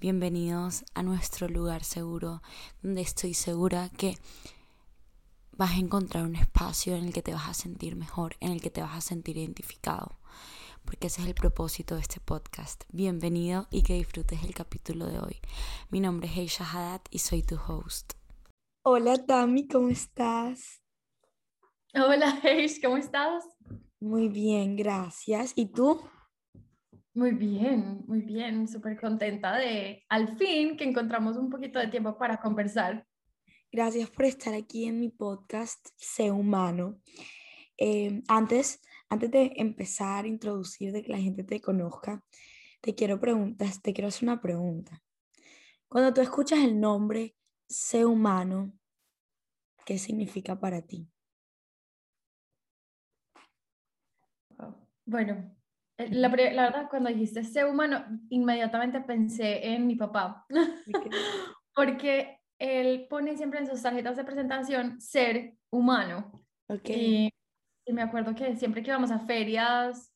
[0.00, 2.42] Bienvenidos a nuestro lugar seguro,
[2.82, 4.16] donde estoy segura que
[5.52, 8.60] vas a encontrar un espacio en el que te vas a sentir mejor, en el
[8.60, 10.18] que te vas a sentir identificado,
[10.84, 12.84] porque ese es el propósito de este podcast.
[12.92, 15.40] Bienvenido y que disfrutes el capítulo de hoy.
[15.90, 18.12] Mi nombre es Heisha Haddad y soy tu host.
[18.82, 20.82] Hola Tami, ¿cómo estás?
[21.94, 23.42] Hola Heish, ¿cómo estás?
[24.00, 25.52] Muy bien, gracias.
[25.56, 26.00] ¿Y tú?
[27.16, 32.18] Muy bien, muy bien, súper contenta de al fin que encontramos un poquito de tiempo
[32.18, 33.06] para conversar.
[33.72, 37.00] Gracias por estar aquí en mi podcast Sé Humano.
[37.78, 42.22] Eh, antes, antes de empezar a introducir, de que la gente te conozca,
[42.82, 45.02] te quiero preguntar, te quiero hacer una pregunta.
[45.88, 47.34] Cuando tú escuchas el nombre
[47.66, 48.74] Sé Humano,
[49.86, 51.08] ¿qué significa para ti?
[55.06, 55.55] Bueno,
[55.98, 60.46] eh, la, verdad, cuando dijiste ser humano, inmediatamente pensé en mi papá,
[61.74, 66.44] porque él pone siempre en sus tarjetas de presentación ser humano.
[66.68, 67.28] Okay.
[67.86, 70.12] Y, me acuerdo que siempre que íbamos a ferias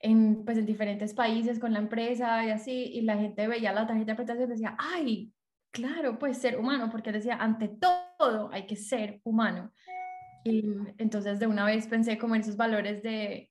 [0.00, 3.86] en, pues, en diferentes países con la empresa y así, y la gente veía la
[3.86, 5.32] tarjeta de presentación y decía, ay,
[5.70, 7.68] claro, pues ser humano, porque decía, ante
[8.18, 9.72] todo hay que ser humano.
[10.44, 10.64] Y
[10.98, 13.49] entonces de una vez pensé como en esos valores de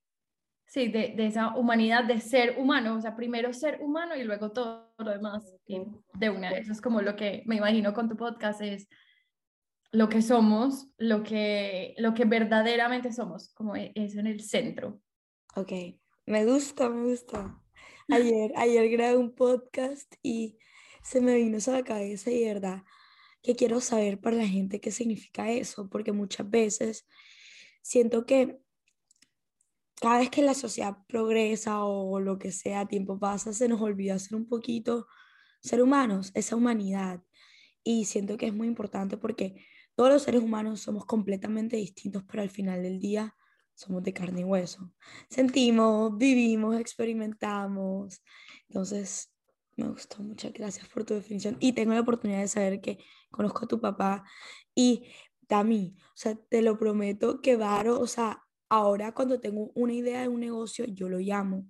[0.69, 4.51] sí, de, de, esa humanidad, de ser humano, o sea, primero ser humano y luego
[4.51, 5.53] todo lo demás.
[5.65, 5.81] Y
[6.13, 8.87] de una, eso es como lo que me imagino con tu podcast, es
[9.91, 15.01] lo que somos, lo que, lo que verdaderamente somos, como e, eso en el centro.
[15.55, 15.71] Ok,
[16.27, 17.59] me gusta, me gusta.
[18.07, 20.59] Ayer, ayer grabé un podcast y
[21.01, 22.83] se me vino eso a la cabeza y verdad
[23.41, 27.07] que quiero saber para la gente qué significa eso, porque muchas veces
[27.81, 28.59] siento que
[30.01, 34.17] cada vez que la sociedad progresa o lo que sea, tiempo pasa, se nos olvida
[34.19, 35.07] ser un poquito
[35.61, 37.21] ser humanos, esa humanidad.
[37.83, 39.65] Y siento que es muy importante porque
[39.95, 43.35] todos los seres humanos somos completamente distintos, pero al final del día
[43.73, 44.91] somos de carne y hueso.
[45.29, 48.21] Sentimos, vivimos, experimentamos.
[48.67, 49.33] Entonces,
[49.75, 51.57] me gustó, muchas gracias por tu definición.
[51.59, 52.99] Y tengo la oportunidad de saber que
[53.31, 54.23] conozco a tu papá
[54.75, 55.09] y
[55.47, 60.21] Tami, o sea, te lo prometo que Varo, o sea, Ahora cuando tengo una idea
[60.21, 61.65] de un negocio, yo lo llamo.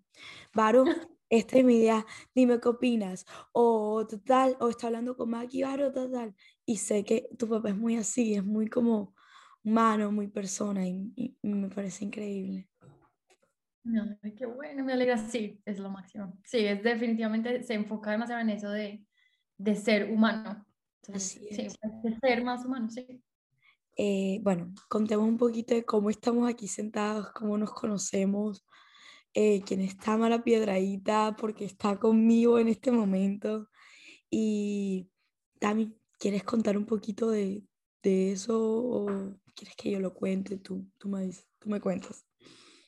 [0.54, 0.84] Varo,
[1.30, 2.06] esta es mi idea,
[2.36, 3.26] dime qué opinas.
[3.54, 6.36] O total, o está hablando con Maki, Varo, total.
[6.66, 9.16] Y sé que tu papá es muy así, es muy como
[9.64, 12.68] humano, muy persona y, me parece increíble.
[13.84, 14.04] No,
[14.38, 16.38] qué bueno, me alegra, sí, es lo máximo.
[16.44, 19.06] Sí, es definitivamente, se enfoca demasiado en eso de,
[19.58, 20.66] de ser humano.
[21.14, 21.56] así es.
[21.56, 21.68] Sí,
[22.04, 23.24] de ser más humano, sí.
[24.02, 28.66] Eh, bueno, contemos un poquito de cómo estamos aquí sentados, cómo nos conocemos,
[29.34, 33.68] eh, quién está mala piedradita, porque está conmigo en este momento.
[34.30, 35.10] Y
[35.60, 37.68] Tami, ¿quieres contar un poquito de,
[38.02, 39.06] de eso o
[39.54, 40.56] quieres que yo lo cuente?
[40.56, 41.30] Tú, tú, me,
[41.60, 42.26] tú me cuentas.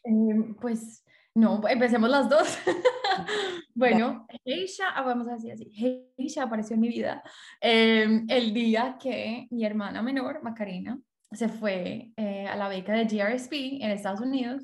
[0.06, 1.04] Em, pues
[1.36, 2.48] no, empecemos las dos.
[3.76, 7.24] bueno, Heisha, ah, vamos a decir así, Heisha apareció en mi vida
[7.60, 11.00] em, el día que mi hermana menor, Macarena,
[11.32, 14.64] se fue eh, a la beca de GRSP en Estados Unidos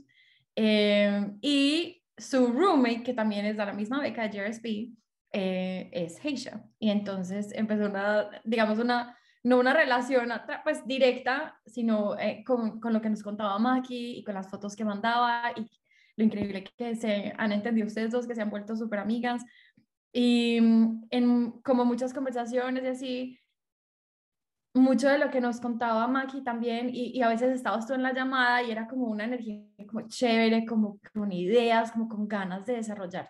[0.56, 4.66] em, y su roommate, que también es de la misma beca de GRSP,
[5.31, 6.64] eh, es Heisha.
[6.79, 10.29] Y entonces empezó una, digamos, una, no una relación
[10.64, 14.75] pues directa, sino eh, con, con, lo que nos contaba Maki y con las fotos
[14.75, 15.69] que mandaba y
[16.17, 19.44] lo increíble que se han entendido ustedes dos, que se han vuelto súper amigas.
[20.11, 23.39] Y mm, en como muchas conversaciones y así,
[24.73, 28.14] mucho de lo que nos contaba Maki también, y, a veces estabas tú en la
[28.14, 32.73] llamada y era como una energía como chévere, como con ideas, como con ganas de
[32.73, 33.29] desarrollar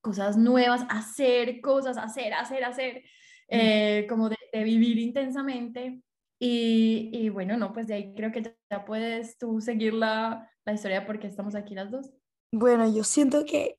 [0.00, 3.02] cosas nuevas, hacer cosas, hacer, hacer, hacer,
[3.48, 6.02] eh, como de, vivir intensamente.
[6.44, 10.72] Y, y, bueno, no, pues de ahí creo que ya puedes tú seguir la, la
[10.72, 12.10] historia de por qué estamos aquí las dos.
[12.50, 13.78] Bueno, yo siento que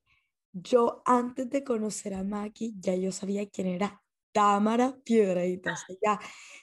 [0.50, 4.02] yo antes de conocer a Maki, ya yo sabía quién era
[4.32, 5.74] Tamara Piedradita.
[5.74, 6.20] O sea, ya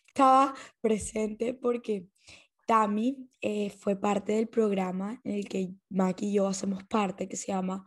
[0.08, 2.08] estaba presente porque
[2.66, 7.38] Tami eh, fue parte del programa en el que Maki y yo hacemos parte, que
[7.38, 7.86] se llama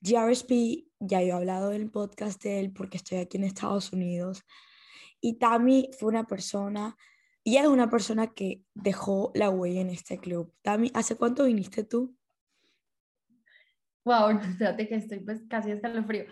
[0.00, 0.86] GRSP.
[1.00, 4.42] Ya yo he hablado del podcast de él porque estoy aquí en Estados Unidos.
[5.20, 6.96] Y Tami fue una persona,
[7.44, 10.52] y es una persona que dejó la huella en este club.
[10.62, 12.14] Tami, ¿hace cuánto viniste tú?
[14.04, 16.24] Wow, fíjate que estoy pues casi escalofrío.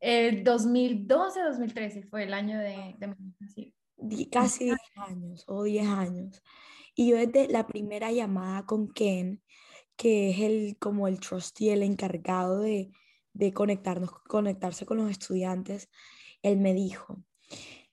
[0.00, 6.42] El 2012, 2013 fue el año de, de Casi 10 años o 10 años.
[6.94, 9.42] Y yo desde la primera llamada con Ken,
[9.96, 12.92] que es el, como el trustee, el encargado de,
[13.32, 15.88] de conectarnos, conectarse con los estudiantes,
[16.42, 17.24] él me dijo,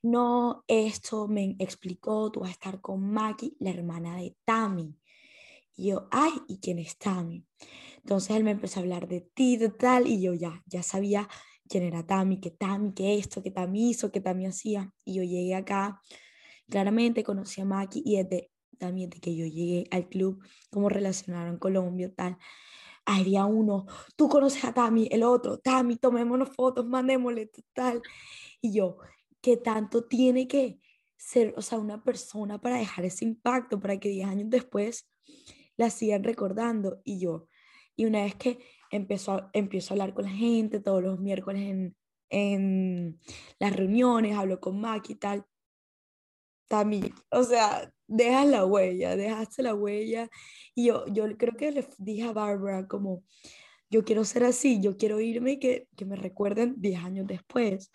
[0.06, 4.96] no, esto me explicó, tú vas a estar con Maki, la hermana de Tami.
[5.76, 7.46] Y yo, ay, ¿y quién es Tami?
[7.98, 11.28] Entonces él me empezó a hablar de ti, de tal, y yo ya, ya sabía
[11.68, 14.92] quién era Tami, que Tami, que esto, que Tami hizo, que Tami hacía.
[15.04, 16.02] Y yo llegué acá,
[16.70, 21.58] claramente conocí a Maki y desde también de que yo llegué al club, cómo relacionaron
[21.58, 22.38] Colombia, tal.
[23.06, 23.86] Había uno,
[24.16, 28.02] tú conoces a Tami, el otro, Tami, tomémonos fotos, mandémosle, tal.
[28.62, 28.98] Y yo,
[29.46, 30.80] ¿qué tanto tiene que
[31.18, 35.08] ser, o sea, una persona para dejar ese impacto, para que 10 años después
[35.78, 37.00] la sigan recordando?
[37.04, 37.48] Y yo,
[37.96, 38.58] y una vez que
[38.90, 41.96] empezó, empiezo a hablar con la gente todos los miércoles en,
[42.32, 43.20] en
[43.60, 45.46] las reuniones, hablo con Maki y tal,
[46.68, 50.28] Tami, o sea, dejas la huella, dejaste la huella.
[50.74, 53.24] Y yo, yo creo que le dije a Barbara como,
[53.92, 57.92] yo quiero ser así, yo quiero irme y que, que me recuerden 10 años después,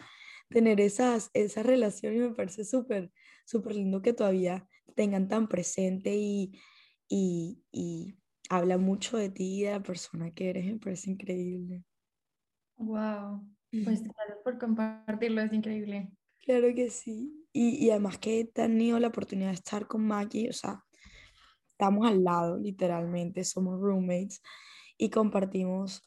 [0.50, 3.10] tener esas, esa relación y me parece súper,
[3.46, 6.52] súper lindo que todavía tengan tan presente y,
[7.08, 8.16] y, y
[8.48, 11.84] habla mucho de ti y de la persona que eres, me parece increíble.
[12.76, 13.46] Wow,
[13.84, 16.10] pues gracias por compartirlo, es increíble.
[16.40, 17.46] Claro que sí.
[17.52, 20.84] Y, y además que he tenido la oportunidad de estar con Maggie, o sea,
[21.68, 24.42] estamos al lado, literalmente, somos roommates
[24.96, 26.02] y compartimos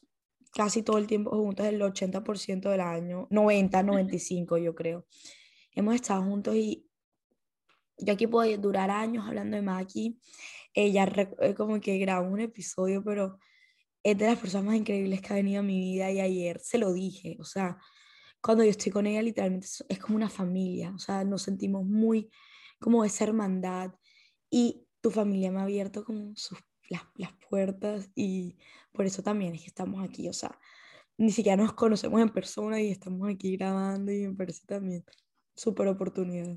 [0.54, 5.06] casi todo el tiempo juntos, el 80% del año, 90, 95 yo creo.
[5.72, 6.86] Hemos estado juntos y
[7.98, 10.18] yo aquí puedo durar años hablando de Maki.
[10.72, 11.06] Ella
[11.40, 13.38] eh, como que grabó un episodio, pero
[14.02, 16.78] es de las personas más increíbles que ha venido a mi vida y ayer se
[16.78, 17.78] lo dije, o sea,
[18.40, 22.30] cuando yo estoy con ella, literalmente es como una familia, o sea, nos sentimos muy
[22.78, 23.92] como esa hermandad
[24.50, 28.56] y tu familia me ha abierto como sus, las, las puertas y
[28.92, 30.58] por eso también es que estamos aquí, o sea,
[31.16, 35.04] ni siquiera nos conocemos en persona y estamos aquí grabando y me parece también
[35.54, 36.56] súper oportunidad.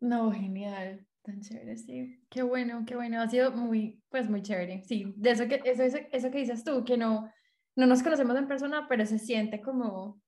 [0.00, 2.20] No, genial, tan chévere, sí.
[2.28, 5.82] Qué bueno, qué bueno, ha sido muy, pues muy chévere, sí, de eso que, eso,
[5.82, 7.30] eso, eso que dices tú, que no,
[7.76, 10.22] no nos conocemos en persona, pero se siente como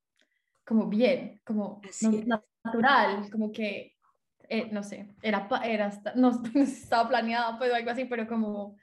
[0.66, 1.80] como bien, como
[2.64, 3.95] natural, como que,
[4.48, 8.76] eh, no sé, era, era no, no, estaba planeado, pues algo así, pero como,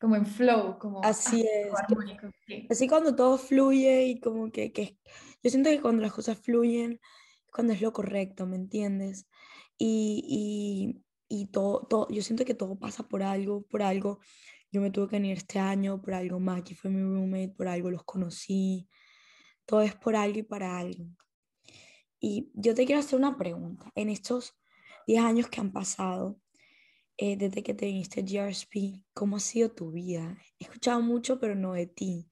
[0.00, 1.02] como en flow, como...
[1.04, 1.86] Así ah,
[2.48, 2.70] es.
[2.70, 4.98] Así cuando todo fluye y como que, que,
[5.42, 7.00] yo siento que cuando las cosas fluyen,
[7.52, 9.26] cuando es lo correcto, ¿me entiendes?
[9.78, 14.20] Y, y, y todo, todo, yo siento que todo pasa por algo, por algo.
[14.72, 17.90] Yo me tuve que venir este año, por algo Maki fue mi roommate, por algo
[17.90, 18.88] los conocí.
[19.66, 21.06] Todo es por algo y para algo.
[22.18, 23.90] Y yo te quiero hacer una pregunta.
[23.94, 24.56] En estos
[25.06, 26.40] 10 años que han pasado,
[27.16, 30.36] eh, desde que te viniste a GRSP, ¿cómo ha sido tu vida?
[30.58, 32.28] He escuchado mucho, pero no de ti.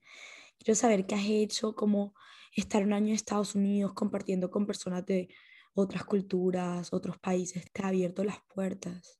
[0.57, 2.13] Quiero saber qué has hecho, cómo
[2.55, 5.29] estar un año en Estados Unidos compartiendo con personas de
[5.73, 9.19] otras culturas, otros países, te ha abierto las puertas.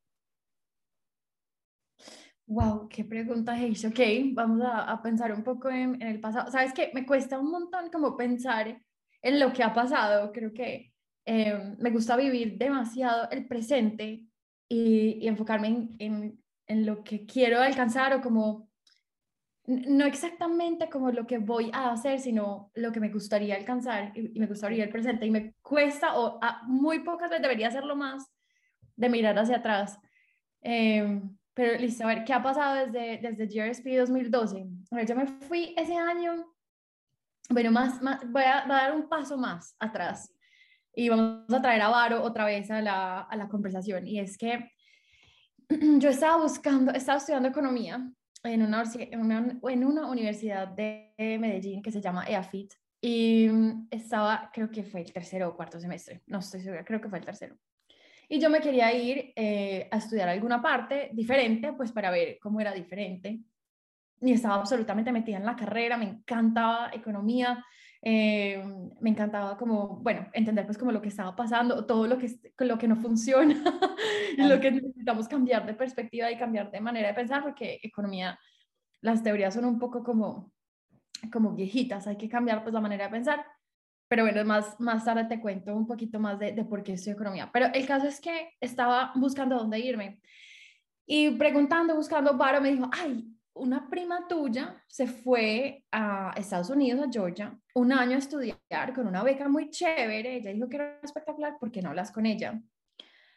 [2.46, 3.86] Wow, qué pregunta es.
[3.86, 4.00] Ok,
[4.34, 6.52] vamos a, a pensar un poco en, en, el pasado.
[6.52, 8.82] Sabes que me cuesta un montón como pensar
[9.22, 10.32] en lo que ha pasado.
[10.34, 10.93] Creo que
[11.26, 14.26] eh, me gusta vivir demasiado el presente
[14.68, 15.68] y, enfocarme
[16.00, 18.70] en, en, lo que quiero alcanzar o como,
[19.66, 24.40] no exactamente como lo que voy a hacer, sino lo que me gustaría alcanzar y,
[24.40, 25.26] me gustaría el presente.
[25.26, 28.32] Y me cuesta, o muy pocas veces debería hacerlo más,
[28.96, 30.00] de mirar hacia atrás.
[30.62, 31.22] Eh,
[31.54, 34.68] pero listo, a ver, ¿qué ha pasado desde, desde GRSP 2012?
[34.92, 36.54] A ver, yo me fui ese año
[37.50, 40.33] bueno, más, más voy, a, dar un paso más atrás
[40.96, 44.08] y vamos a traer a Varo otra vez a la, a la conversación.
[44.08, 44.72] Y es que
[45.70, 48.10] yo estaba buscando, estaba estudiando economía
[48.44, 53.50] en una, en una, en una universidad de Medellín que se llama EAFIT y
[53.92, 57.20] estaba, creo que fue el tercero o cuarto semestre, no estoy segura, creo que fue
[57.20, 57.58] el tercero.
[58.30, 62.62] Y yo me quería ir eh, a estudiar alguna parte diferente, pues para ver cómo
[62.62, 63.42] era diferente
[64.22, 67.64] y estaba absolutamente metida en la carrera, me encantaba economía,
[68.06, 68.62] eh,
[69.00, 72.78] me encantaba como, bueno, entender pues como lo que estaba pasando, todo lo que, lo
[72.78, 73.56] que no funciona
[74.38, 78.38] y lo que necesitamos cambiar de perspectiva y cambiar de manera de pensar, porque economía,
[79.00, 80.52] las teorías son un poco como,
[81.32, 83.46] como viejitas, hay que cambiar pues la manera de pensar,
[84.10, 87.14] pero bueno, más, más tarde te cuento un poquito más de, de por qué estudio
[87.14, 87.50] economía.
[87.54, 90.20] Pero el caso es que estaba buscando dónde irme
[91.06, 97.06] y preguntando, buscando, Varo me dijo, ay, una prima tuya se fue a Estados Unidos,
[97.06, 100.38] a Georgia, un año a estudiar con una beca muy chévere.
[100.38, 102.60] Ella dijo que era espectacular, ¿por qué no hablas con ella?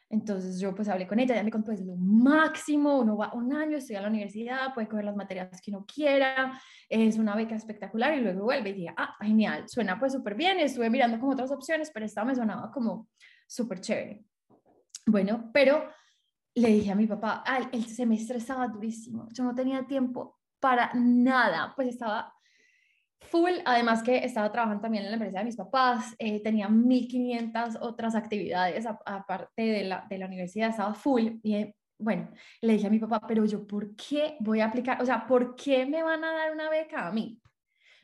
[0.08, 3.52] Entonces yo pues hablé con ella, ella me contó, es lo máximo, uno va un
[3.52, 7.56] año, estudia a la universidad, puede coger las materias que uno quiera, es una beca
[7.56, 11.32] espectacular y luego vuelve y dije, ah, genial, suena pues súper bien, estuve mirando como
[11.32, 13.08] otras opciones, pero esta me sonaba como
[13.48, 14.24] súper chévere.
[15.06, 15.88] Bueno, pero
[16.56, 21.74] le dije a mi papá, el semestre estaba durísimo, yo no tenía tiempo para nada,
[21.76, 22.32] pues estaba
[23.20, 27.76] full, además que estaba trabajando también en la empresa de mis papás, eh, tenía 1500
[27.80, 32.30] otras actividades aparte de la, de la universidad, estaba full y bueno,
[32.62, 35.00] le dije a mi papá, pero yo, ¿por qué voy a aplicar?
[35.00, 37.40] O sea, ¿por qué me van a dar una beca a mí?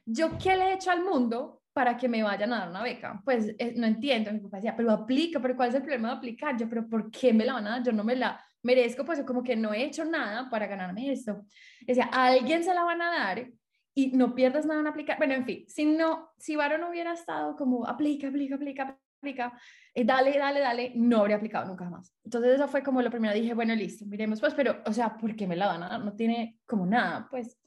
[0.05, 3.21] ¿Yo qué le he hecho al mundo para que me vayan a dar una beca?
[3.25, 4.33] Pues eh, no entiendo.
[4.33, 6.57] Mi papá decía, pero aplica, pero ¿cuál es el problema de aplicar?
[6.57, 7.83] Yo, pero ¿por qué me la van a dar?
[7.83, 11.45] Yo no me la merezco, pues como que no he hecho nada para ganarme esto.
[11.81, 13.51] Decía, alguien se la van a dar
[13.95, 15.19] y no pierdas nada en aplicar.
[15.19, 19.53] Bueno, en fin, si no, si Varo hubiera estado como aplica, aplica, aplica, aplica,
[19.95, 22.15] eh, dale, dale, dale, no habría aplicado nunca más.
[22.25, 25.35] Entonces eso fue como lo primero, dije, bueno, listo, miremos pues, pero, o sea, ¿por
[25.37, 26.05] qué me la van a dar?
[26.05, 27.59] No tiene como nada, pues,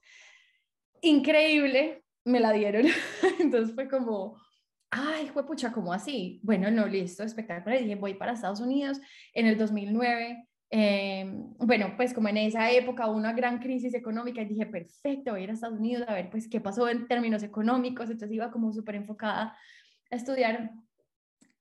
[1.01, 2.85] increíble, me la dieron.
[3.39, 4.37] Entonces fue como,
[4.89, 6.39] ay, pucha, ¿cómo así?
[6.43, 7.79] Bueno, no, listo, espectacular.
[7.79, 8.99] Dije, voy para Estados Unidos
[9.33, 10.47] en el 2009.
[10.71, 15.31] Em, bueno, pues como en esa época hubo una gran crisis económica y dije, perfecto,
[15.31, 18.35] voy a ir a Estados Unidos a ver pues qué pasó en términos económicos, entonces
[18.35, 19.55] iba como súper enfocada
[20.11, 20.71] a estudiar.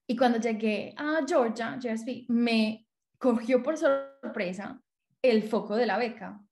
[0.07, 4.81] Y cuando llegué a Georgia, JSP, me cogió por sorpresa
[5.21, 6.44] el foco de la beca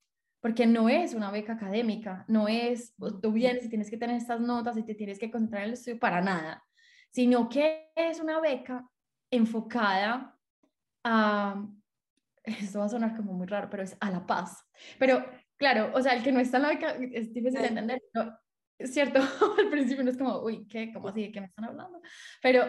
[0.43, 4.41] porque no es una beca académica, no es, tú vienes y tienes que tener estas
[4.41, 6.61] notas y te tienes que concentrar en el estudio para nada,
[7.11, 8.85] sino que es una beca
[9.31, 10.37] enfocada
[11.05, 11.65] a,
[12.43, 14.65] esto va a sonar como muy raro, pero es a la paz.
[14.99, 18.01] Pero claro, o sea, el que no está en la beca es difícil de entender,
[18.77, 19.21] es cierto,
[19.57, 20.91] al principio no es como, uy, ¿qué?
[20.91, 21.21] ¿Cómo así?
[21.21, 22.01] ¿De qué me están hablando?
[22.41, 22.65] Pero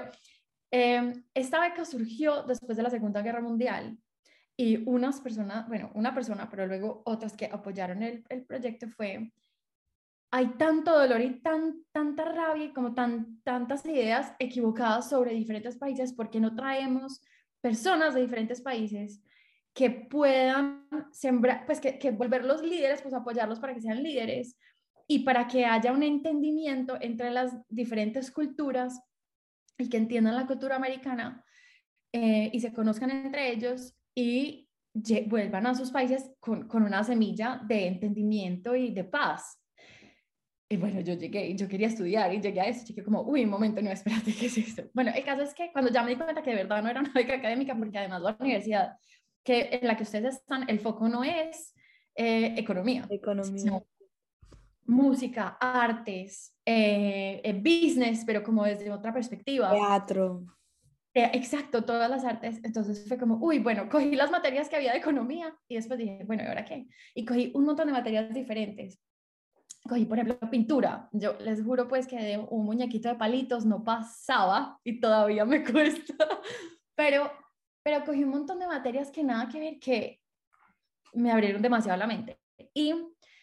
[0.70, 3.98] eh, esta beca surgió después de la Segunda Guerra Mundial
[4.56, 9.32] y unas personas, bueno, una persona, pero luego otras que apoyaron el, el proyecto fue,
[10.30, 15.76] hay tanto dolor y tan, tanta rabia y como tan, tantas ideas equivocadas sobre diferentes
[15.76, 17.20] países, porque no traemos
[17.60, 19.22] personas de diferentes países
[19.72, 24.56] que puedan sembrar, pues que, que volverlos líderes, pues apoyarlos para que sean líderes
[25.08, 29.00] y para que haya un entendimiento entre las diferentes culturas
[29.78, 31.44] y que entiendan la cultura americana
[32.12, 34.68] eh, y se conozcan entre ellos y
[35.26, 39.60] vuelvan a sus países con, con, una semilla de entendimiento y de paz.
[40.68, 43.50] Y bueno, yo llegué, yo quería estudiar y llegué a eso, llegué como, uy, un
[43.50, 44.84] momento, no, espérate, ¿qué es esto?
[44.94, 47.00] Bueno, el caso es que cuando ya me di cuenta que de verdad no era
[47.00, 48.96] una beca académica, porque además la universidad
[49.44, 51.74] que, en la que ustedes están, el foco no es
[52.14, 53.82] eh, economía, economía.
[54.86, 59.70] música, artes, eh, eh, business, pero como desde otra perspectiva.
[59.70, 60.44] Teatro.
[61.16, 62.60] Eh, exacto, todas las artes.
[62.64, 66.24] Entonces fue como, uy, bueno, cogí las materias que había de economía y después dije,
[66.26, 66.88] bueno, ¿y ahora qué?
[67.14, 69.00] Y cogí un montón de materias diferentes.
[69.88, 71.08] Cogí, por ejemplo, pintura.
[71.12, 75.62] Yo les juro pues que de un muñequito de palitos no pasaba y todavía me
[75.72, 76.14] cuesta.
[76.96, 77.30] Pero,
[77.84, 80.20] pero cogí un montón de materias que nada que ver, que
[81.12, 82.40] me abrieron demasiado la mente.
[82.72, 82.92] Y,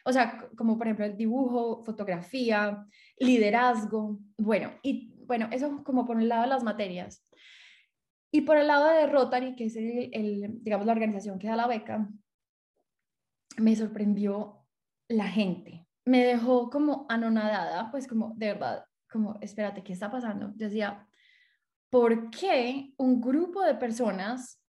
[0.04, 2.86] o sea, como por ejemplo el dibujo, fotografía,
[3.18, 7.26] liderazgo, bueno, y bueno, eso como por un lado las materias.
[8.32, 11.68] Y por el lado de Rotary, que es el, digamos, la organización que da la
[11.68, 12.10] beca,
[13.58, 14.66] me sorprendió
[15.10, 15.86] la gente.
[16.06, 20.54] Me dejó como anonadada, pues como de verdad, como, espérate, ¿qué está pasando?
[20.56, 21.08] Yo decía,
[21.90, 24.62] ¿por qué un grupo de personas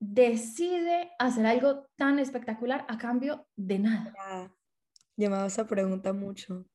[0.00, 4.52] decide hacer algo tan espectacular a cambio de nada?
[5.16, 6.66] Me esa pregunta mucho.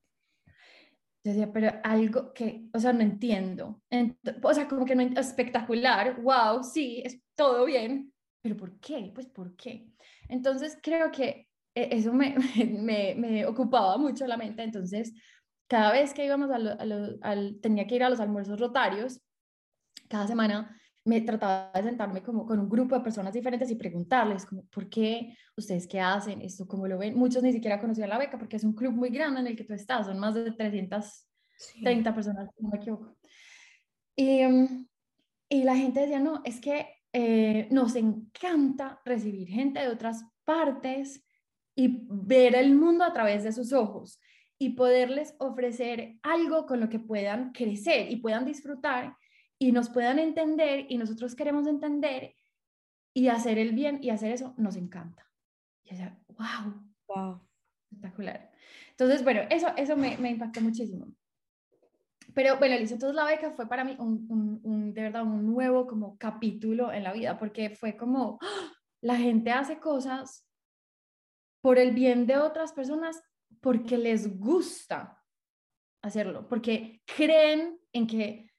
[1.24, 3.82] Yo decía, pero algo que, o sea, no entiendo.
[4.42, 8.12] o sea, como que no espectacular, wow, sí, es todo bien,
[8.42, 9.10] pero ¿por qué?
[9.14, 9.88] Pues ¿por qué?
[10.28, 12.36] Entonces creo que e, eso me,
[12.78, 14.62] me, me ocupaba mucho la mente.
[14.62, 15.14] Entonces,
[15.66, 19.22] cada vez que íbamos a al, tenía que ir a los almuerzos rotarios,
[20.08, 24.46] cada semana me trataba de sentarme como con un grupo de personas diferentes y preguntarles
[24.46, 25.36] como, ¿por qué?
[25.56, 26.40] ¿Ustedes qué hacen?
[26.40, 27.14] ¿Esto cómo lo ven?
[27.16, 29.64] Muchos ni siquiera conocían la beca porque es un club muy grande en el que
[29.64, 33.16] tú estás, son más de 330 personas, no me equivoco.
[34.16, 34.40] Y,
[35.48, 41.22] y, la gente decía, no, es que eh, nos encanta recibir gente de otras partes
[41.74, 44.20] y ver el mundo a través de sus ojos.
[44.56, 49.16] y poderles ofrecer algo con lo que puedan crecer y puedan disfrutar
[49.64, 52.34] y nos puedan entender y nosotros queremos entender
[53.14, 55.26] y hacer el bien y hacer eso nos encanta.
[55.84, 56.84] Y allá, wow.
[57.06, 57.40] Wow.
[57.90, 58.52] Espectacular.
[58.90, 61.06] Entonces, bueno, eso, eso me, me impactó muchísimo.
[62.34, 65.46] Pero bueno, Liz, entonces la beca fue para mí un, un, un, de verdad un
[65.46, 68.72] nuevo como capítulo en la vida, porque fue como, ¡ah!
[69.00, 70.46] la gente hace cosas
[71.62, 73.22] por el bien de otras personas
[73.62, 75.24] porque les gusta
[76.02, 78.53] hacerlo, porque creen en que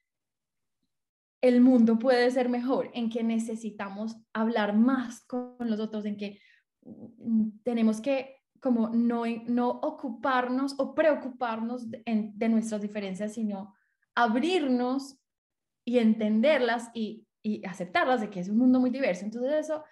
[1.48, 6.40] el mundo puede ser mejor, en que necesitamos hablar más con los otros, en que
[6.82, 13.74] mm, tenemos que como no, no ocuparnos o preocuparnos de, de nuestras diferencias, sino
[14.14, 15.18] abrirnos
[15.84, 19.24] y entenderlas y, y, aceptarlas de que es un mundo muy diverso.
[19.24, 19.84] Entonces eso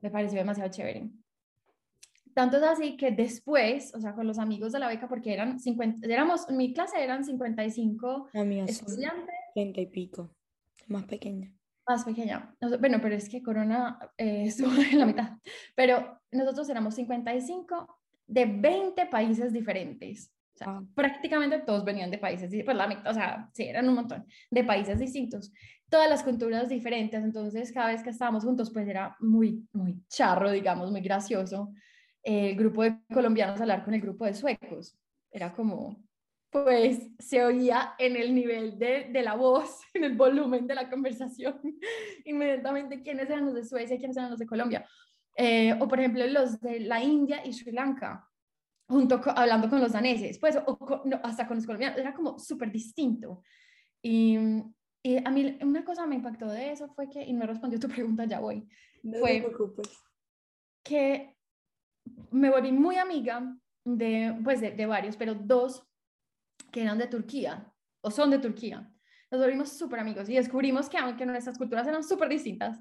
[0.00, 1.10] me pareció demasiado chévere.
[2.34, 5.60] Tanto es así que después, o sea, con los amigos de la beca, porque eran
[5.60, 8.30] 50, éramos, en mi clase eran 55
[8.66, 9.34] estudiantes.
[9.54, 10.34] 30 y pico,
[10.88, 11.52] más pequeña.
[11.86, 12.54] Más pequeña.
[12.80, 15.30] Bueno, pero es que Corona eh, estuvo en la mitad.
[15.74, 20.32] Pero nosotros éramos 55 de 20 países diferentes.
[20.54, 20.84] O sea, ah.
[20.94, 24.64] prácticamente todos venían de países, pues la mitad, o sea, sí, eran un montón de
[24.64, 25.52] países distintos.
[25.88, 27.22] Todas las culturas diferentes.
[27.22, 31.72] Entonces, cada vez que estábamos juntos, pues era muy, muy charro, digamos, muy gracioso.
[32.22, 34.96] el grupo de colombianos hablar con el grupo de suecos.
[35.30, 36.02] Era como,
[36.52, 40.88] pues se oía en el nivel de, de, la voz, en el volumen de la
[40.88, 41.58] conversación,
[42.26, 44.86] inmediatamente quiénes eran los de Suecia, quiénes eran los de Colombia.
[45.34, 48.28] Eh, o por ejemplo los de la India y Sri Lanka,
[48.86, 52.70] junto hablando con los daneses, pues o no, hasta con los colombianos, era como súper
[52.70, 53.42] distinto.
[54.02, 54.36] Y,
[55.02, 57.88] y, a mí una cosa me impactó de eso fue que, y no respondió tu
[57.88, 58.68] pregunta, ya voy,
[59.02, 59.42] no fue
[60.84, 61.34] que
[62.30, 65.88] me volví muy amiga de, pues de, de varios, pero dos
[66.72, 68.90] que eran de Turquía o son de Turquía.
[69.30, 72.78] Nos volvimos súper amigos y descubrimos que aunque nuestras culturas eran súper distintas,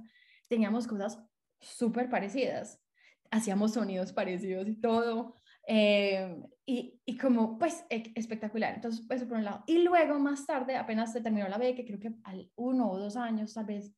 [0.47, 1.19] teníamos cosas
[1.59, 2.81] súper parecidas.
[3.29, 5.35] Hacíamos sonidos parecidos y todo.
[5.67, 8.75] Eh, y, y, como, pues, espectacular.
[8.75, 9.63] Entonces, eso por un lado.
[9.67, 13.15] Y luego, más tarde, apenas se terminó la beca, creo que al uno o dos
[13.15, 13.93] años, tal vez,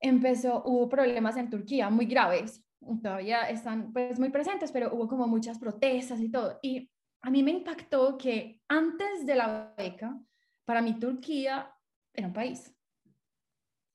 [0.00, 2.64] empezó, hubo problemas en Turquía muy graves.
[3.02, 6.58] Todavía están, pues, muy presentes, pero hubo como muchas protestas y todo.
[6.62, 6.90] Y
[7.22, 10.18] a mí me impactó que antes de la beca,
[10.64, 11.74] para mí Turquía
[12.14, 12.74] era un país.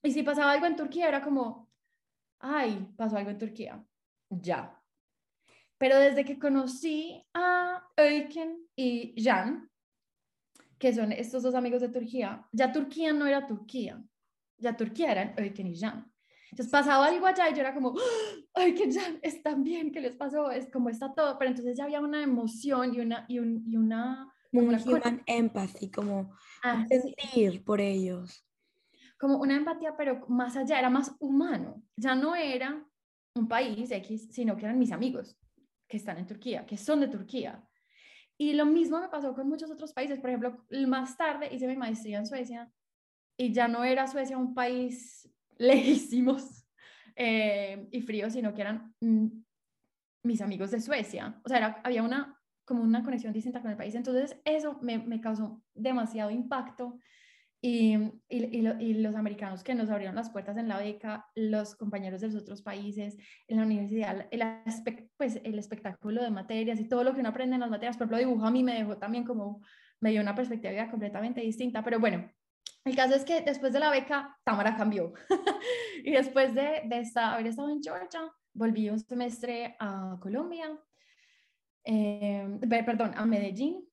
[0.03, 1.71] Y si pasaba algo en Turquía, era como,
[2.39, 3.83] ay, pasó algo en Turquía,
[4.29, 4.79] ya.
[5.77, 9.69] Pero desde que conocí a Öykün y Jan,
[10.77, 14.01] que son estos dos amigos de Turquía, ya Turquía no era Turquía,
[14.57, 16.14] ya Turquía eran Öykün y Jan.
[16.51, 17.93] Entonces pasaba algo allá y yo era como,
[18.53, 20.51] ay, que ya están bien, ¿qué les pasó?
[20.51, 23.77] Es como está todo, pero entonces ya había una emoción y una, y, un, y
[23.77, 24.31] una...
[24.51, 27.59] Como una human empathy, como ah, sentir sí.
[27.59, 28.47] por ellos.
[29.19, 31.83] Como una empatía, pero más allá, era más humano.
[31.97, 32.85] Ya no era
[33.35, 35.37] un país X, sino que eran mis amigos
[35.87, 37.67] que están en Turquía, que son de Turquía.
[38.37, 40.19] Y lo mismo me pasó con muchos otros países.
[40.19, 42.71] Por ejemplo, más tarde hice mi maestría en Suecia
[43.37, 46.65] y ya no era Suecia un país lejísimos
[47.15, 49.27] eh, y fríos, sino que eran mm,
[50.23, 51.39] mis amigos de Suecia.
[51.43, 53.95] O sea, había una, como una conexión distinta con el país.
[53.95, 56.99] Entonces, eso me, me causó demasiado impacto.
[57.61, 57.95] Y,
[58.29, 61.75] y, y, lo, y, los americanos que nos abrieron las puertas en la beca, los
[61.75, 64.43] compañeros de los otros países, en la universidad, el,
[65.17, 68.03] pues, el espectáculo de materias y todo lo que uno aprende en las materias, por
[68.03, 69.63] ejemplo, dibujo a mí me dejó también como,
[69.99, 72.29] me dio una perspectiva completamente distinta, pero bueno,
[72.85, 75.13] el caso es que después de la beca, Tamara cambió.
[76.03, 80.79] y después de, de estar, haber estado en Georgia, volví un semestre a Colombia,
[81.83, 83.87] eh, perdón, a Medellín.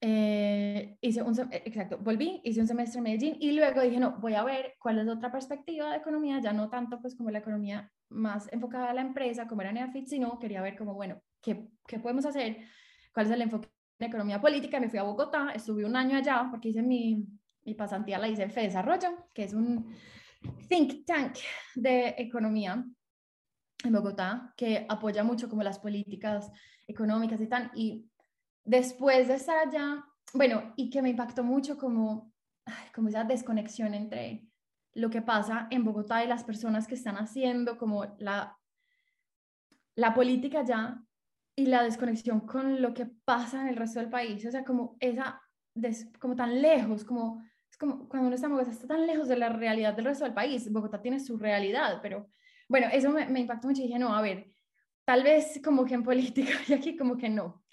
[0.00, 4.34] Eh, hice un, exacto, volví, hice un semestre en Medellín y luego dije, no, voy
[4.34, 7.90] a ver cuál es otra perspectiva de economía, ya no tanto pues como la economía
[8.10, 11.98] más enfocada a la empresa, como era Neafit, sino quería ver como, bueno, ¿qué, qué
[11.98, 12.58] podemos hacer?
[13.14, 14.78] ¿Cuál es el enfoque en economía política?
[14.78, 17.26] Me fui a Bogotá, estuve un año allá porque hice mi,
[17.64, 19.94] mi pasantía la hice en Desarrollo, que es un
[20.68, 21.36] think tank
[21.74, 22.84] de economía
[23.84, 26.50] en Bogotá, que apoya mucho como las políticas
[26.86, 27.70] económicas y tal.
[27.74, 28.10] Y
[28.64, 32.32] después de estar allá, bueno, y que me impactó mucho como,
[32.94, 34.46] como esa desconexión entre
[34.94, 38.56] lo que pasa en Bogotá y las personas que están haciendo como la,
[39.96, 41.02] la política allá
[41.56, 44.44] y la desconexión con lo que pasa en el resto del país.
[44.46, 45.40] O sea, como esa,
[46.18, 49.36] como tan lejos, como es como cuando uno está en Bogotá, está tan lejos de
[49.36, 50.70] la realidad del resto del país.
[50.70, 52.30] Bogotá tiene su realidad, pero
[52.68, 54.46] bueno, eso me, me impactó mucho y dije, no, a ver,
[55.04, 57.64] tal vez como que en política y aquí como que no.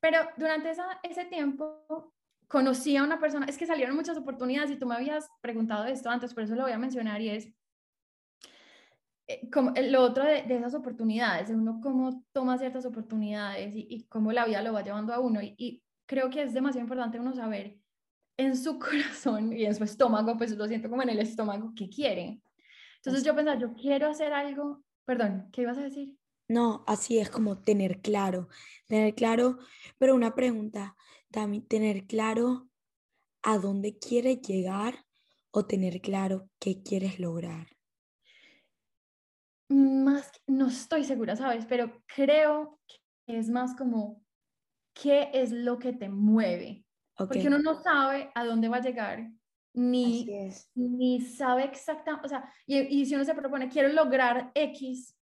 [0.00, 2.14] Pero durante esa, ese tiempo
[2.48, 6.08] conocí a una persona, es que salieron muchas oportunidades y tú me habías preguntado esto
[6.08, 7.52] antes, por eso lo voy a mencionar y es
[9.26, 14.04] eh, como, lo otro de, de, esas oportunidades, uno cómo toma ciertas oportunidades y, y,
[14.06, 15.40] cómo la vida lo va llevando a uno.
[15.42, 17.81] Y, y, creo que es demasiado importante uno saber
[18.36, 21.88] en su corazón y en su estómago, pues lo siento como en el estómago, qué
[21.88, 22.40] quiere.
[22.96, 26.16] Entonces yo pensaba, yo quiero hacer algo, perdón, ¿qué ibas a decir?
[26.48, 28.48] No, así es como tener claro,
[28.86, 29.58] tener claro,
[29.98, 30.96] pero una pregunta,
[31.30, 32.68] también tener claro
[33.42, 35.04] a dónde quieres llegar
[35.50, 37.68] o tener claro qué quieres lograr.
[39.68, 41.64] Más, no estoy segura, ¿sabes?
[41.66, 44.22] Pero creo que es más como,
[44.92, 46.84] ¿qué es lo que te mueve?
[47.14, 47.26] Okay.
[47.26, 49.30] Porque uno no sabe a dónde va a llegar,
[49.74, 50.26] ni,
[50.74, 55.16] ni sabe exactamente, o sea, y, y si uno se propone, quiero lograr X,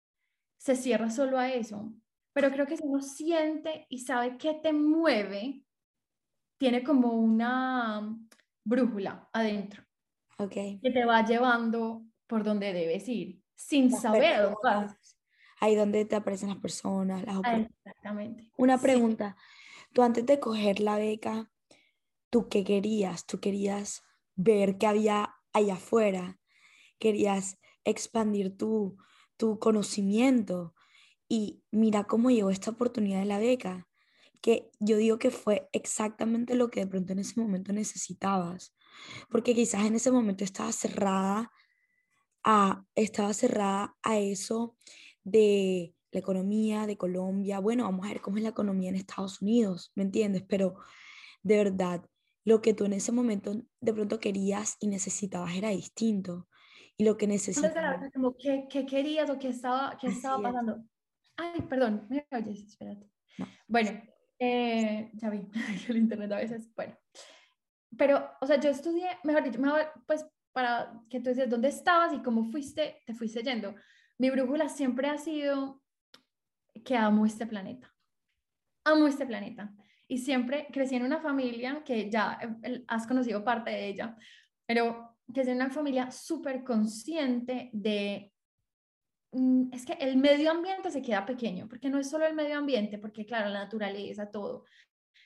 [0.57, 1.92] se cierra solo a eso.
[2.33, 5.64] Pero creo que si uno siente y sabe qué te mueve,
[6.59, 8.14] tiene como una
[8.64, 9.85] brújula adentro.
[10.38, 10.79] Okay.
[10.81, 15.16] Que te va llevando por donde debes ir, sin las saber dónde vas.
[15.61, 17.40] Ahí donde te aparecen las personas, las
[17.85, 18.51] Exactamente.
[18.59, 19.37] Una pregunta.
[19.38, 19.87] Sí.
[19.94, 21.51] Tú antes de coger la beca,
[22.31, 23.27] ¿tú qué querías?
[23.27, 24.03] ¿Tú querías
[24.35, 26.39] ver qué había allá afuera?
[26.99, 28.99] ¿Querías expandir tu,
[29.37, 30.75] tu conocimiento.
[31.29, 33.89] Y mira cómo llegó esta oportunidad de la beca,
[34.41, 38.75] que yo digo que fue exactamente lo que de pronto en ese momento necesitabas,
[39.29, 41.51] porque quizás en ese momento estaba cerrada
[42.45, 44.77] a, estaba cerrada a eso
[45.25, 47.59] de la economía de Colombia.
[47.59, 50.45] Bueno, vamos a ver cómo es la economía en Estados Unidos, ¿me entiendes?
[50.49, 50.77] Pero
[51.43, 52.07] de verdad,
[52.47, 56.49] lo que tú en ese momento de pronto querías y necesitabas era distinto
[56.97, 57.75] y lo que necesitas.
[58.15, 60.83] Como, ¿qué, ¿qué, querías o qué estaba, qué estaba pasando?
[61.37, 63.11] Ay, perdón, me oyes, espérate.
[63.37, 63.47] No.
[63.67, 64.01] Bueno,
[64.39, 65.49] eh, ya vi,
[65.89, 66.97] el internet a veces, bueno.
[67.99, 72.15] Pero, o sea, yo estudié, mejor dicho, mejor, pues para que tú dices dónde estabas
[72.15, 73.75] y cómo fuiste, te fuiste yendo.
[74.19, 75.83] Mi brújula siempre ha sido
[76.85, 77.93] que amo este planeta.
[78.85, 79.75] Amo este planeta.
[80.09, 84.16] Y siempre crecí en una familia que ya eh, has conocido parte de ella,
[84.66, 88.33] pero que es una familia súper consciente de,
[89.33, 92.57] mm, es que el medio ambiente se queda pequeño, porque no es solo el medio
[92.59, 94.64] ambiente, porque claro, la naturaleza, todo.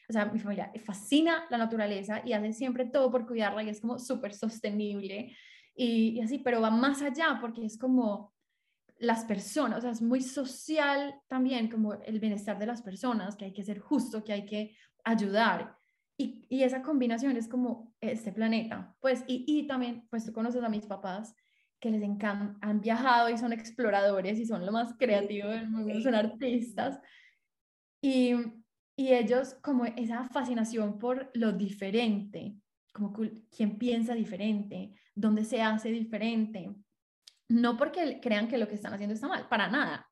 [0.08, 3.80] O sea, mi familia fascina la naturaleza y hace siempre todo por cuidarla y es
[3.80, 5.36] como súper sostenible
[5.74, 8.32] y, y así, pero va más allá porque es como
[9.00, 13.46] las personas, o sea, es muy social también como el bienestar de las personas, que
[13.46, 15.74] hay que ser justo, que hay que ayudar.
[16.18, 18.94] Y, y, esa combinación es como este planeta.
[19.00, 21.34] Pues, y, y, también, pues tú conoces a mis papás
[21.80, 25.98] que les encantan, han viajado y son exploradores y son lo más creativos del mundo,
[26.02, 27.00] son artistas.
[28.02, 28.34] Y,
[28.96, 32.54] y ellos como esa fascinación por lo diferente,
[32.92, 33.14] como
[33.50, 36.74] quien piensa diferente, dónde se hace diferente.
[37.50, 40.08] No porque crean que lo que están haciendo está mal, para nada.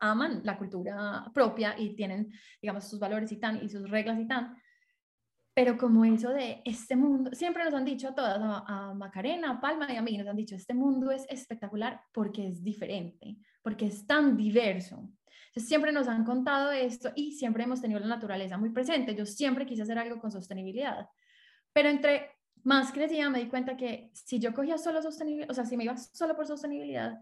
[0.00, 4.26] Aman la cultura propia y tienen, digamos, sus valores y tan, y sus reglas y
[4.26, 4.56] tan,
[5.54, 9.60] pero como eso de este mundo, siempre nos han dicho a todas, a, Macarena, a
[9.60, 13.86] Palma y a mí, nos han dicho, este mundo es espectacular porque es diferente, porque
[13.86, 15.08] es tan diverso.
[15.54, 19.14] Siempre nos han contado esto y siempre hemos tenido la naturaleza muy presente.
[19.14, 21.06] Yo siempre quise hacer algo con sostenibilidad,
[21.72, 22.32] pero entre
[22.64, 25.84] más crecía me di cuenta que si yo cogía solo sostenibilidad, o sea, si me
[25.84, 27.20] iba solo por sostenibilidad,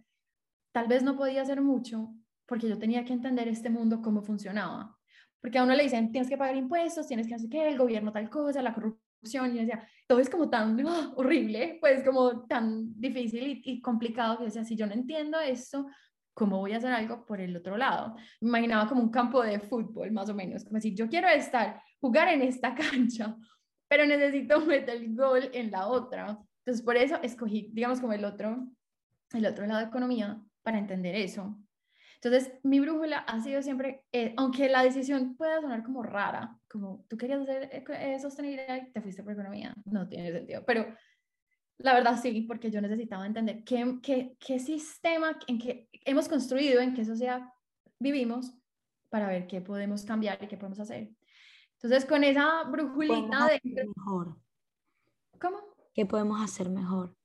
[0.73, 2.15] tal vez no podía hacer mucho
[2.47, 4.97] porque yo tenía que entender este mundo cómo funcionaba
[5.43, 8.13] porque a uno le dicen, tienes que pagar impuestos, tienes que hacer qué, el gobierno
[8.13, 11.13] tal cosa, la corrupción, y decía, todo es como tan ¡ah!
[11.17, 15.89] horrible, pues como tan difícil y, y complicado, que decía, si yo no entiendo esto,
[16.33, 18.15] ¿cómo voy a hacer algo por el otro lado?
[18.41, 21.83] Me imaginaba como un campo de fútbol, más o menos, como si yo quiero estar,
[22.01, 23.37] jugar en esta cancha,
[23.93, 26.39] pero necesito meter el gol en la otra.
[26.61, 28.67] Entonces, por eso escogí, digamos, como el otro,
[29.35, 31.59] el otro lado de economía, para entender eso.
[32.15, 37.05] Entonces, mi brújula ha sido siempre, eh, aunque la decisión pueda sonar como rara, como
[37.07, 40.87] tú querías hacer eh, sostenibilidad y te fuiste por economía, no tiene sentido, pero
[41.77, 46.81] la verdad sí, porque yo necesitaba entender qué, qué, qué sistema en que hemos construido,
[46.81, 47.43] en qué sociedad
[47.99, 48.55] vivimos,
[49.11, 51.11] para ver qué podemos cambiar y qué podemos hacer.
[51.83, 53.61] Entonces, con esa brújulita de...
[53.97, 54.37] Mejor.
[55.41, 55.59] ¿Cómo?
[55.95, 57.17] ¿Qué podemos hacer mejor?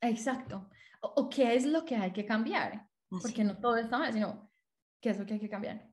[0.00, 0.68] Exacto.
[1.00, 2.88] O, o, qué es lo que hay que cambiar
[3.20, 4.50] porque no todo está mal, sino
[5.00, 5.86] que es lo que hay que cambiar.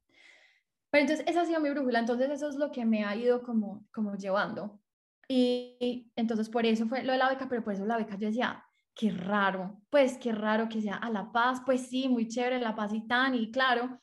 [0.90, 3.44] Pero entonces esa ha sido mi brújula, entonces eso es lo que me ha ido
[3.44, 4.80] como, como llevando.
[5.28, 8.28] Y, entonces por eso fue lo de la beca, pero por eso la beca yo
[8.28, 12.60] decía, qué raro, pues qué raro que sea a La Paz, pues sí, muy chévere
[12.60, 14.02] La Paz y tan, y claro,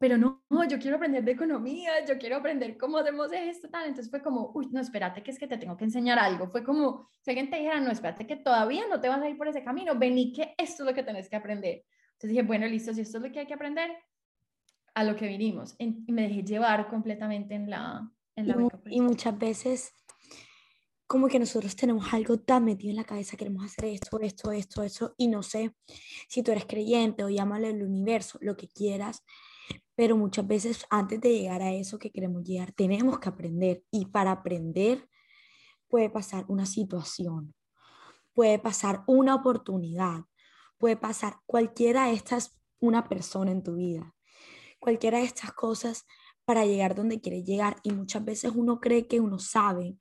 [0.00, 3.86] pero no, yo quiero aprender de economía, yo quiero aprender cómo hacemos esto, tal.
[3.86, 6.48] Entonces fue como, uy, no, espérate, que es que te tengo que enseñar algo.
[6.48, 9.36] Fue como, si alguien te dijera, no, espérate, que todavía no te vas a ir
[9.36, 11.84] por ese camino, vení que esto es lo que tenés que aprender.
[12.12, 13.90] Entonces dije, bueno, listo, si esto es lo que hay que aprender,
[14.94, 15.74] a lo que vinimos.
[15.76, 19.92] Y me dejé llevar completamente en la, en la y, y muchas veces
[21.06, 24.82] como que nosotros tenemos algo tan metido en la cabeza, queremos hacer esto, esto, esto,
[24.82, 25.74] esto, y no sé
[26.26, 29.24] si tú eres creyente o llámale el universo, lo que quieras,
[29.94, 34.06] pero muchas veces antes de llegar a eso que queremos llegar, tenemos que aprender, y
[34.06, 35.08] para aprender
[35.88, 37.54] puede pasar una situación,
[38.32, 40.24] puede pasar una oportunidad,
[40.78, 44.14] puede pasar cualquiera de estas, una persona en tu vida,
[44.78, 46.06] cualquiera de estas cosas
[46.44, 49.96] para llegar donde quieres llegar, y muchas veces uno cree que uno sabe,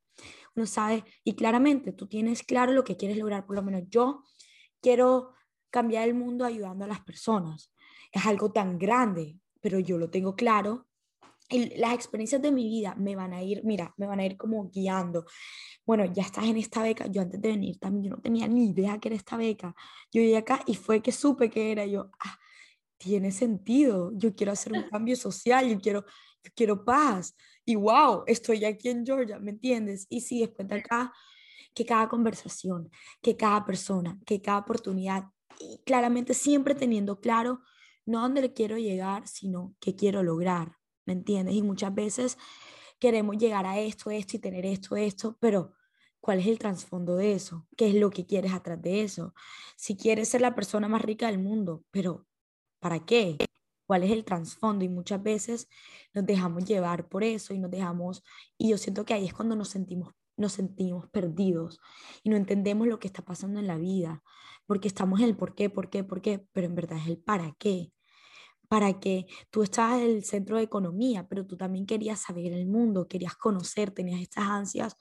[0.56, 4.24] uno sabe, y claramente tú tienes claro lo que quieres lograr, por lo menos yo
[4.82, 5.34] quiero
[5.70, 7.74] cambiar el mundo ayudando a las personas.
[8.12, 10.88] Es algo tan grande, pero yo lo tengo claro.
[11.50, 14.38] Y las experiencias de mi vida me van a ir, mira, me van a ir
[14.38, 15.26] como guiando.
[15.86, 17.08] Bueno, ya estás en esta beca.
[17.08, 19.76] Yo antes de venir también, yo no tenía ni idea que era esta beca.
[20.12, 21.86] Yo llegué acá y fue que supe que era.
[21.88, 22.38] Yo, ah,
[22.98, 24.12] tiene sentido.
[24.14, 26.06] Yo quiero hacer un cambio social, yo quiero,
[26.44, 27.36] yo quiero paz
[27.70, 30.08] y wow, estoy aquí en Georgia, ¿me entiendes?
[30.10, 31.14] Y sí, después de acá,
[31.76, 32.90] que cada conversación,
[33.22, 35.26] que cada persona, que cada oportunidad,
[35.86, 37.62] claramente siempre teniendo claro
[38.10, 41.56] no a dónde le quiero llegar, sino qué quiero lograr, ¿me entiendes?
[41.56, 42.38] Y muchas veces
[43.00, 45.74] queremos llegar a esto, esto y tener esto, esto, pero
[46.20, 47.68] ¿cuál es el trasfondo de eso?
[47.78, 49.34] ¿Qué es lo que quieres atrás de eso?
[49.78, 52.26] Si quieres ser la persona más rica del mundo, pero
[52.80, 53.38] ¿para qué?
[53.86, 55.68] cuál es el trasfondo y muchas veces
[56.14, 58.24] nos dejamos llevar por eso y nos dejamos,
[58.56, 61.80] y yo siento que ahí es cuando nos sentimos nos sentimos perdidos
[62.24, 64.24] y no entendemos lo que está pasando en la vida,
[64.66, 67.18] porque estamos en el por qué, por qué, por qué, pero en verdad es el
[67.18, 67.92] para qué.
[68.70, 72.68] Para que tú estabas en el centro de economía, pero tú también querías saber el
[72.68, 74.96] mundo, querías conocer, tenías estas ansias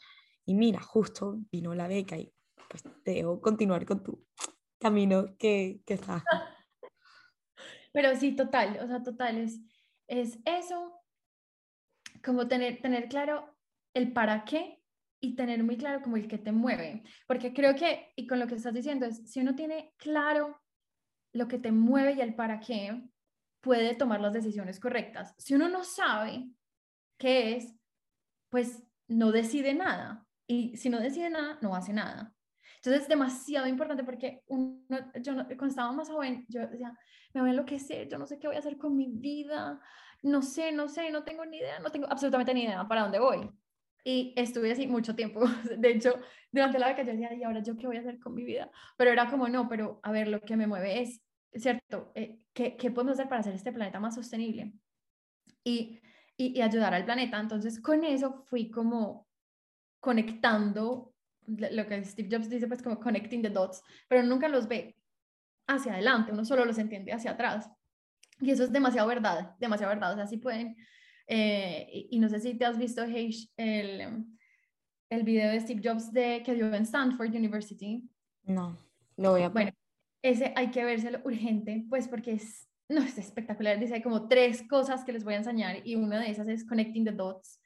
[0.44, 2.32] y mira, justo vino la beca y
[2.68, 4.26] pues te dejo continuar con tu
[4.78, 6.22] camino que, que estás.
[7.92, 9.60] Pero sí, total, o sea, total, es,
[10.06, 10.92] es eso,
[12.24, 13.56] como tener, tener claro
[13.94, 14.82] el para qué
[15.20, 17.02] y tener muy claro como el que te mueve.
[17.26, 20.60] Porque creo que, y con lo que estás diciendo, es si uno tiene claro
[21.32, 23.02] lo que te mueve y el para qué,
[23.60, 25.34] puede tomar las decisiones correctas.
[25.38, 26.48] Si uno no sabe
[27.18, 27.74] qué es,
[28.50, 30.26] pues no decide nada.
[30.46, 32.34] Y si no decide nada, no hace nada.
[32.76, 34.86] Entonces es demasiado importante porque uno,
[35.20, 36.96] yo cuando estaba más joven, yo decía,
[37.34, 39.80] me voy a enloquecer, yo no sé qué voy a hacer con mi vida,
[40.22, 43.18] no sé, no sé, no tengo ni idea, no tengo absolutamente ni idea para dónde
[43.18, 43.50] voy.
[44.04, 45.40] Y estuve así mucho tiempo.
[45.76, 46.20] De hecho,
[46.52, 48.70] durante la beca yo decía, ¿y ahora yo qué voy a hacer con mi vida?
[48.96, 51.20] Pero era como, no, pero a ver, lo que me mueve es,
[51.54, 52.12] ¿cierto?
[52.14, 54.72] Eh, ¿qué, ¿qué, podemos hacer para hacer este planeta más sostenible?
[55.64, 56.00] Y,
[56.36, 57.38] y, y ayudar al planeta.
[57.40, 59.26] Entonces, con eso fui como
[60.00, 61.14] conectando
[61.48, 64.96] lo que Steve Jobs dice, pues como connecting the dots, pero nunca los ve
[65.66, 67.70] hacia adelante, uno solo los entiende hacia atrás.
[68.40, 70.12] Y eso es demasiado verdad, demasiado verdad.
[70.12, 70.76] O sea, sí pueden,
[71.26, 74.26] eh, y, no sé si te has visto, Heish, el,
[75.10, 78.08] el video de Steve Jobs de, que dio en Stanford University.
[78.44, 78.78] No,
[79.16, 79.72] lo voy a Bueno,
[80.22, 83.78] ese hay que vérselo urgente, pues porque es, no, es espectacular.
[83.78, 86.66] Dice, hay como tres cosas que les voy a enseñar y una de esas es
[86.66, 87.60] connecting the dots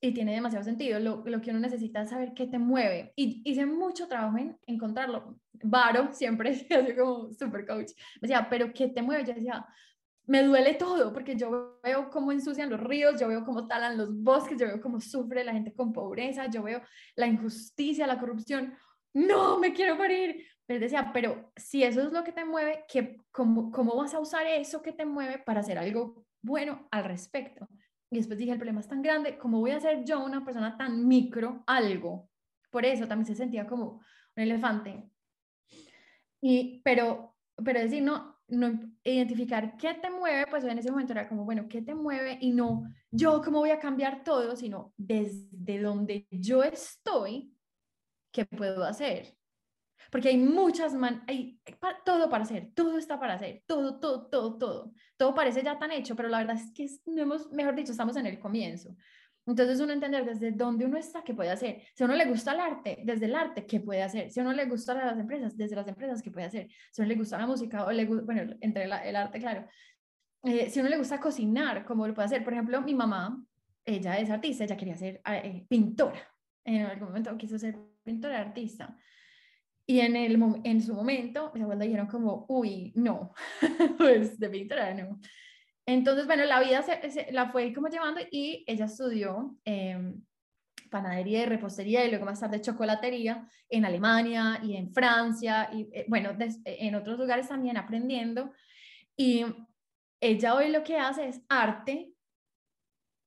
[0.00, 1.00] y tiene demasiado sentido.
[1.00, 3.12] Lo, lo, que uno necesita es saber qué te mueve.
[3.16, 5.38] Y hice mucho trabajo en encontrarlo.
[5.62, 9.24] Varo siempre, así como super coach, me decía, pero ¿qué te mueve?
[9.24, 9.66] Yo decía,
[10.26, 14.14] me duele todo, porque yo veo cómo ensucian los ríos, yo veo cómo talan los
[14.14, 16.82] bosques, yo veo cómo sufre la gente con pobreza, yo veo
[17.16, 18.74] la injusticia, la corrupción.
[19.14, 20.46] No, me quiero morir.
[20.66, 24.20] Pero decía, pero si eso es lo que te mueve, ¿qué, cómo, ¿cómo vas a
[24.20, 27.68] usar eso que te mueve para hacer algo bueno al respecto?
[28.10, 30.76] Y después dije, el problema es tan grande, ¿cómo voy a ser yo una persona
[30.76, 32.30] tan micro algo?
[32.70, 34.00] Por eso también se sentía como
[34.36, 35.10] un elefante.
[36.40, 41.28] Y, pero, pero decir, no, no identificar qué te mueve, pues en ese momento era
[41.28, 42.38] como, bueno, ¿qué te mueve?
[42.40, 47.54] Y no yo cómo voy a cambiar todo, sino desde donde yo estoy,
[48.32, 49.36] ¿qué puedo hacer?
[50.14, 51.58] Porque hay muchas, man hay
[52.04, 54.92] todo para hacer, todo está para hacer, todo, todo, todo, todo.
[55.16, 58.16] Todo parece ya tan hecho, pero la verdad es que no hemos, mejor dicho, estamos
[58.16, 58.94] en el comienzo.
[59.44, 61.82] Entonces uno entender desde dónde uno está, qué puede hacer.
[61.96, 64.30] Si a uno le gusta el arte, desde el arte, ¿qué puede hacer?
[64.30, 66.68] Si a uno le gusta las empresas, desde las empresas, ¿qué puede hacer?
[66.92, 69.66] Si a uno le gusta la música, o le bueno, entre el arte, claro.
[70.44, 72.44] Eh, si a uno le gusta cocinar, ¿cómo lo puede hacer?
[72.44, 73.44] Por ejemplo, mi mamá,
[73.84, 76.22] ella es artista, ella quería ser eh, pintora.
[76.62, 78.96] En algún momento quiso ser pintora, artista.
[79.86, 83.34] Y en, el, en su momento, mis abuelos dijeron como, uy, no,
[83.98, 85.20] pues de pintura no.
[85.86, 90.14] Entonces, bueno, la vida se, la fue como llevando y ella estudió eh,
[90.90, 96.06] panadería y repostería y luego más tarde chocolatería en Alemania y en Francia y eh,
[96.08, 96.30] bueno,
[96.64, 98.52] en otros lugares también aprendiendo.
[99.16, 99.44] Y
[100.20, 102.14] ella hoy lo que hace es arte,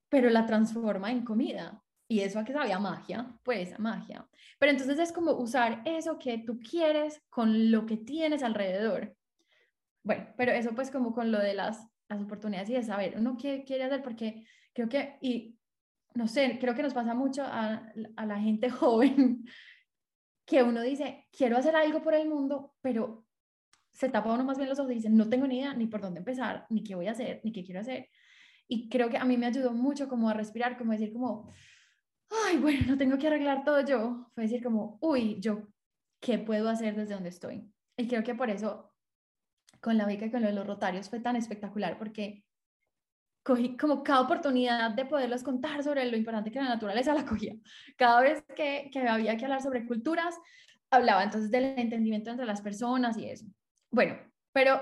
[0.10, 1.84] pero la transforma en comida.
[2.08, 4.28] Y eso a que sabía magia, pues magia.
[4.60, 9.16] Pero entonces es como usar eso que tú quieres con lo que tienes alrededor.
[10.04, 13.36] Bueno, pero eso pues como con lo de las, las oportunidades y de saber uno
[13.38, 15.58] qué quiere hacer, porque creo que, y
[16.14, 19.44] no sé, creo que nos pasa mucho a, a la gente joven,
[20.46, 23.28] que uno dice, quiero hacer algo por el mundo, pero
[23.92, 26.00] se tapa uno más bien los ojos y dice, no tengo ni idea ni por
[26.00, 28.10] dónde empezar, ni qué voy a hacer, ni qué quiero hacer.
[28.68, 31.52] Y creo que a mí me ayudó mucho como a respirar, como decir como,
[32.30, 34.30] ay, bueno, no tengo que arreglar todo yo.
[34.34, 35.68] Fue decir como, uy, yo,
[36.22, 37.72] ¿qué puedo hacer desde donde estoy?
[37.98, 38.94] Y creo que por eso
[39.82, 42.44] con la beca y con lo de los rotarios fue tan espectacular, porque
[43.44, 47.56] cogí como cada oportunidad de poderlos contar sobre lo importante que la naturaleza la cogía.
[47.96, 50.36] Cada vez que, que había que hablar sobre culturas,
[50.90, 53.46] hablaba entonces del entendimiento entre las personas y eso.
[53.92, 54.18] Bueno,
[54.52, 54.82] pero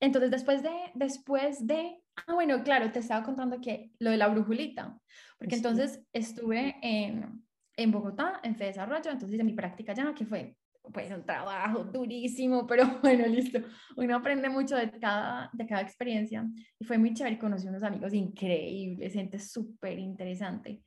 [0.00, 4.28] entonces después de, después de, ah, bueno, claro, te estaba contando que lo de la
[4.28, 4.98] brujulita,
[5.38, 7.44] porque entonces estuve en,
[7.76, 10.56] en Bogotá, en Fe Desarrollo, entonces hice mi práctica ya, que fue
[10.92, 13.60] pues un trabajo durísimo, pero bueno, listo.
[13.96, 16.46] Uno aprende mucho de cada, de cada experiencia
[16.78, 20.82] y fue muy chévere, conocí unos amigos increíbles, gente súper interesante.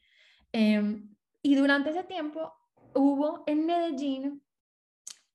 [0.52, 1.10] Em,
[1.42, 2.54] y durante ese tiempo
[2.94, 4.42] hubo en Medellín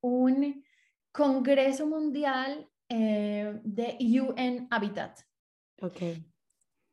[0.01, 0.65] un
[1.13, 5.19] Congreso Mundial eh, de UN Habitat.
[5.83, 6.03] Ok.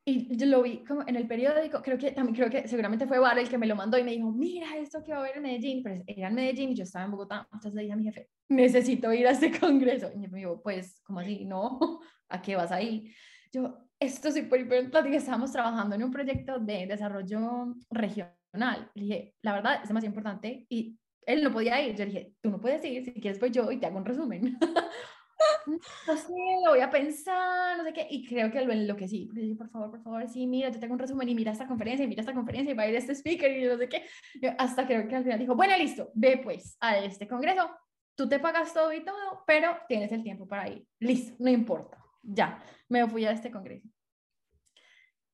[0.04, 3.18] Y yo lo vi como en el periódico, creo que también creo que seguramente fue
[3.18, 5.36] Bar el que me lo mandó y me dijo, mira esto que va a haber
[5.36, 7.96] en Medellín, pero era en Medellín y yo estaba en Bogotá, entonces le dije a
[7.96, 10.10] mi jefe, necesito ir a este congreso.
[10.14, 11.44] Y me dijo, pues, ¿cómo así?
[11.44, 11.78] No,
[12.28, 13.14] ¿a qué vas ahí?
[13.52, 18.90] Yo, esto es súper importante, estábamos trabajando en un proyecto de desarrollo regional.
[18.94, 21.94] Le dije, la verdad es demasiado importante y él no podía ir.
[21.94, 24.04] Yo le dije, tú no puedes ir, si quieres voy yo y te hago un
[24.04, 24.58] resumen.
[26.06, 26.32] no sé,
[26.64, 29.28] lo voy a pensar, no sé qué, y creo que lo enloquecí.
[29.32, 31.66] Le dije, por favor, por favor, sí, mira, yo tengo un resumen y mira esta
[31.66, 34.04] conferencia, y mira esta conferencia, y va a ir este speaker, y no sé qué.
[34.58, 37.70] hasta creo que al final dijo, bueno, listo, ve pues a este congreso,
[38.14, 40.86] tú te pagas todo y todo, pero tienes el tiempo para ir.
[40.98, 43.88] Listo, no importa, ya, me fui a este congreso.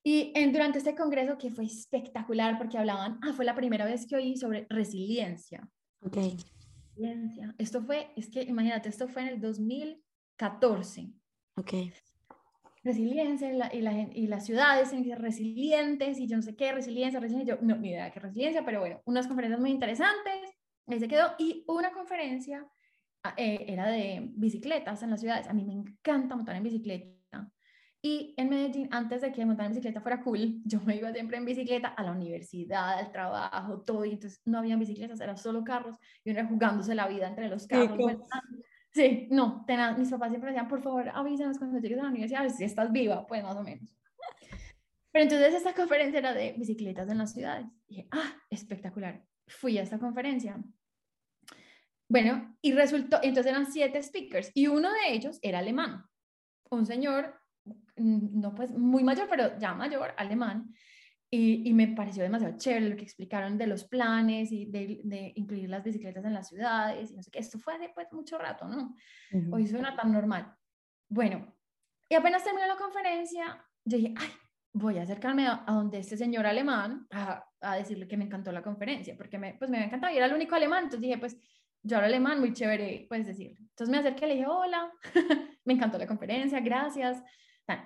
[0.05, 4.07] Y en, durante este congreso, que fue espectacular, porque hablaban, ah, fue la primera vez
[4.07, 5.69] que oí sobre resiliencia.
[6.01, 6.19] Ok.
[6.96, 7.54] Resiliencia.
[7.59, 10.02] Esto fue, es que imagínate, esto fue en el 2000
[10.37, 11.12] 14.
[11.56, 11.72] Ok.
[12.85, 17.18] Resiliencia y, la, y, la, y las ciudades resilientes y yo no sé qué, resiliencia,
[17.18, 20.52] resiliencia, yo no, ni idea qué resiliencia, pero bueno, unas conferencias muy interesantes,
[20.87, 22.64] ahí se quedó, y una conferencia
[23.24, 27.09] ah, eh, era de bicicletas en las ciudades, a mí me encanta montar en bicicleta,
[28.07, 31.38] y en Medellín, antes de que montar en bicicleta fuera cool, yo me iba siempre
[31.38, 35.64] en bicicleta a la universidad, al trabajo, todo, y entonces no había bicicletas, eran solo
[35.64, 37.99] carros, y uno jugándose la vida entre los carros,
[38.92, 39.66] Sí, no,
[39.99, 43.27] mis papás siempre decían, por favor, avísanos cuando llegues a la universidad, si estás viva,
[43.27, 43.95] pues más o menos.
[45.12, 47.66] Pero entonces esta conferencia era de bicicletas en las ciudades.
[47.88, 49.23] Y dije, ah, espectacular.
[49.49, 50.62] Fui a esta conferencia.
[52.09, 56.07] Bueno, y resultó, entonces eran siete speakers y uno de ellos era alemán.
[56.71, 57.35] Un señor,
[57.96, 60.74] no pues muy mayor, pero ya mayor, alemán,
[61.28, 65.68] y, me pareció demasiado chévere lo que explicaron de los planes y de, de, incluir
[65.68, 67.40] las bicicletas en las ciudades y no sé qué.
[67.40, 68.94] Esto fue hace pues, mucho rato, ¿no?
[69.50, 70.54] Hoy suena tan normal.
[71.09, 71.54] Bueno,
[72.09, 74.28] y apenas terminó la conferencia, yo dije, ay,
[74.72, 78.62] voy a acercarme a, donde este señor alemán a, a, decirle que me encantó la
[78.62, 80.85] conferencia, porque me, pues me había encantado y era el único alemán.
[80.85, 81.37] Entonces dije, pues
[81.82, 83.56] yo hablo alemán, muy chévere, puedes decir.
[83.59, 84.92] Entonces me acerqué y le dije, hola,
[85.64, 87.22] me encantó la conferencia, gracias.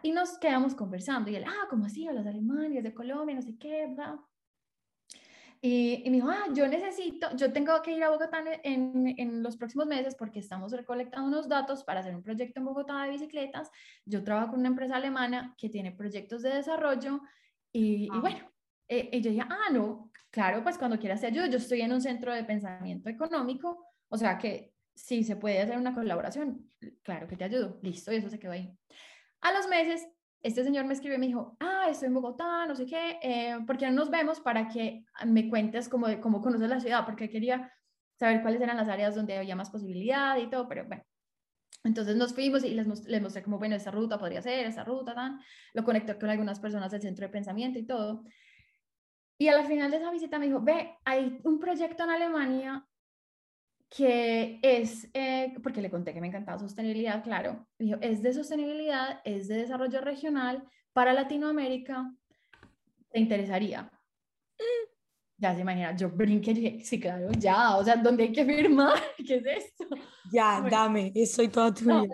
[0.02, 2.06] Y nos quedamos conversando y él, ah, ¿cómo así?
[2.06, 4.16] Hablas alemán, de Colombia, no sé qué, ¿verdad?
[5.62, 9.42] Y, y, me dijo, ah, yo necesito, yo tengo que ir a Bogotá en, en,
[9.42, 13.10] los próximos meses porque estamos recolectando unos datos para hacer un proyecto en Bogotá de
[13.10, 13.70] bicicletas.
[14.06, 17.20] Yo trabajo con una empresa alemana que tiene proyectos de desarrollo
[17.72, 18.20] y, y ah.
[18.20, 18.50] bueno,
[18.88, 21.46] eh, y yo dije, ah, no, claro, pues cuando quieras te ayudo.
[21.46, 25.78] Yo estoy en un centro de pensamiento económico, o sea que si se puede hacer
[25.78, 26.68] una colaboración,
[27.02, 27.78] claro que te ayudo.
[27.82, 28.76] Listo, y eso se quedó ahí.
[29.40, 30.06] A los meses,
[30.42, 33.58] este señor me escribió y me dijo, ah, estoy en Bogotá, no sé qué, eh,
[33.66, 37.04] ¿por qué no nos vemos para que me cuentes cómo, cómo conoces la ciudad?
[37.04, 37.72] Porque quería
[38.18, 41.02] saber cuáles eran las áreas donde había más posibilidad y todo, pero bueno.
[41.82, 45.40] Entonces nos fuimos y les, mostré como, bueno, esta ruta podría ser, esta ruta, tan.
[45.72, 48.24] Lo conecté con algunas personas del centro de pensamiento y todo.
[49.38, 52.86] Y a la final de esa visita me dijo, ve, hay un proyecto en Alemania
[53.90, 59.20] que es, eh, porque le conté que me encantaba sostenibilidad, claro, dijo, es de sostenibilidad,
[59.24, 60.62] es de desarrollo regional
[60.92, 62.14] para Latinoamérica,
[63.10, 63.90] ¿te interesaría?
[65.36, 68.44] Ya se imagina, yo brinqué y dije, sí, claro, ya, o sea, ¿dónde hay que
[68.44, 68.94] firmar?
[69.26, 69.86] ¿Qué es esto?
[70.30, 72.04] Ya, dame, soy toda tuya.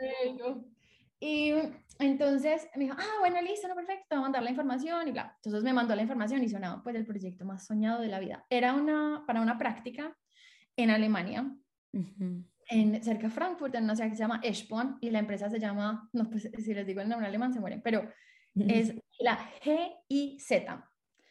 [1.21, 1.53] y
[1.99, 5.37] entonces me dijo, ah, bueno, listo, no, perfecto, voy a mandar la información y bla.
[5.37, 8.47] Entonces me mandó la información y sonaba, pues, el proyecto más soñado de la vida.
[8.49, 10.17] Era una, para una práctica
[10.77, 11.55] en Alemania,
[12.69, 15.59] en, cerca de Frankfurt, en una ciudad que se llama Eschborn, y la empresa se
[15.59, 18.11] llama, no, pues si les digo el nombre alemán se mueren, pero
[18.55, 20.51] es la GIZ,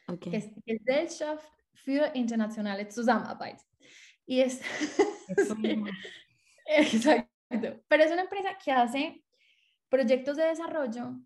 [0.07, 0.31] okay.
[0.31, 3.57] que es Gesellschaft für internationale Zusammenarbeit.
[4.25, 4.61] Y es...
[6.65, 7.83] exacto.
[7.87, 9.23] Pero es una empresa que hace
[9.89, 11.19] proyectos de desarrollo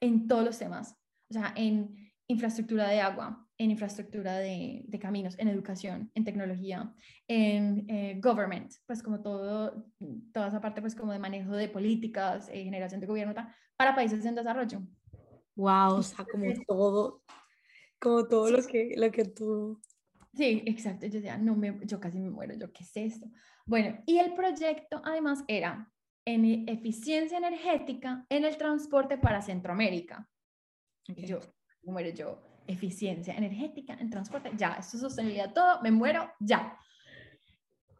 [0.00, 0.94] en todos los temas,
[1.30, 6.94] o sea, en infraestructura de agua, en infraestructura de, de caminos, en educación, en tecnología,
[7.26, 9.86] en eh, government, pues como todo,
[10.32, 13.34] toda esa parte pues como de manejo de políticas, eh, generación de gobierno,
[13.76, 14.82] para países en desarrollo.
[15.54, 17.22] Wow, o sea, como todo,
[17.98, 19.80] como todo lo que, lo que tú...
[20.34, 23.26] Sí, exacto, yo decía, no me, yo casi me muero, yo qué es esto.
[23.64, 25.90] Bueno, y el proyecto además era
[26.26, 30.28] en eficiencia energética en el transporte para Centroamérica.
[31.08, 31.40] Yo,
[31.82, 36.78] me muero yo, eficiencia energética en transporte, ya, esto es sostenibilidad, todo, me muero, ya.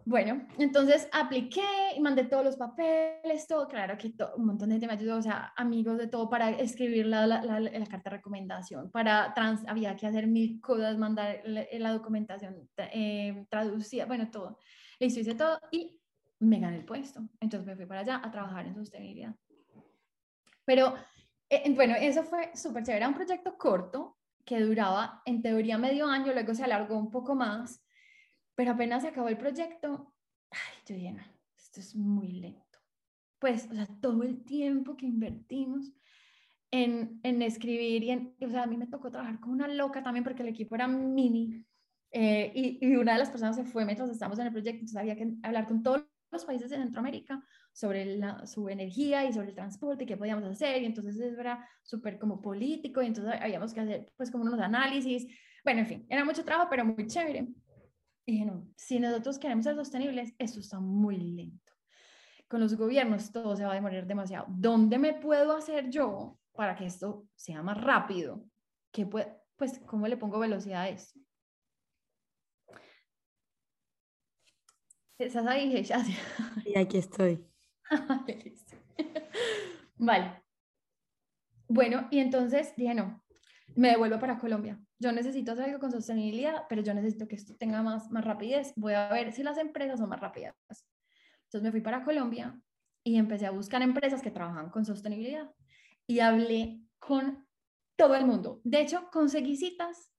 [0.05, 4.87] Bueno, entonces apliqué y mandé todos los papeles, todo, claro que un montón de gente
[4.87, 8.89] me ayudó, o sea, amigos de todo para escribir la, la, la, carta de recomendación,
[8.93, 14.59] para trans, había que hacer mil cosas, mandar la, documentación eh, traducida, bueno, todo.
[15.01, 15.99] Listo, hice todo y
[16.39, 17.29] me gané el puesto.
[17.41, 19.35] Entonces me fui para allá a trabajar en sostenibilidad.
[20.65, 20.95] Pero,
[21.49, 22.99] eh, bueno, eso fue súper chévere.
[22.99, 24.16] Era un proyecto corto
[24.47, 27.83] que duraba en teoría medio año, luego se alargó un poco más
[28.57, 30.15] pero apenas se acabó el proyecto,
[30.51, 31.23] ay, yo dije, no,
[31.57, 32.65] esto es muy lento.
[33.39, 35.93] Pues, o sea, todo el tiempo que invertimos
[36.71, 40.03] en, en escribir y en, o sea, a mí me tocó trabajar con una loca
[40.03, 41.65] también porque el equipo era mini
[42.11, 44.97] eh, y, y, una de las personas se fue mientras estábamos en el proyecto, entonces
[44.97, 49.49] había que hablar con todos los países de Centroamérica sobre la, su energía y sobre
[49.49, 53.73] el transporte y qué podíamos hacer y entonces era súper como político y entonces habíamos
[53.73, 55.27] que hacer pues como unos análisis,
[55.65, 57.49] bueno, en fin, era mucho trabajo pero muy chévere.
[58.29, 61.73] Y dije, no, si nosotros queremos ser sostenibles, esto está muy lento.
[62.49, 64.47] Con los gobiernos todo se va a demorar demasiado.
[64.49, 68.45] ¿Dónde me puedo hacer yo para que esto sea más rápido?
[68.91, 71.21] ¿Qué puede, pues, ¿cómo le pongo velocidad a esto?
[75.19, 76.05] ¿Estás ahí, ya.
[76.65, 77.45] Y aquí estoy.
[79.97, 80.43] vale.
[81.69, 83.23] Bueno, y entonces dije, no,
[83.75, 84.81] me devuelvo para Colombia.
[84.99, 88.73] Yo necesito hacer algo con sostenibilidad, pero yo necesito que esto tenga más, más rapidez.
[88.77, 90.55] Voy a ver si las empresas son más rápidas.
[91.45, 92.61] Entonces me fui para Colombia
[93.05, 95.51] y empecé a buscar empresas que trabajan con sostenibilidad.
[96.07, 97.47] Y hablé con
[97.97, 98.61] todo el mundo.
[98.65, 100.13] De hecho, conseguí citas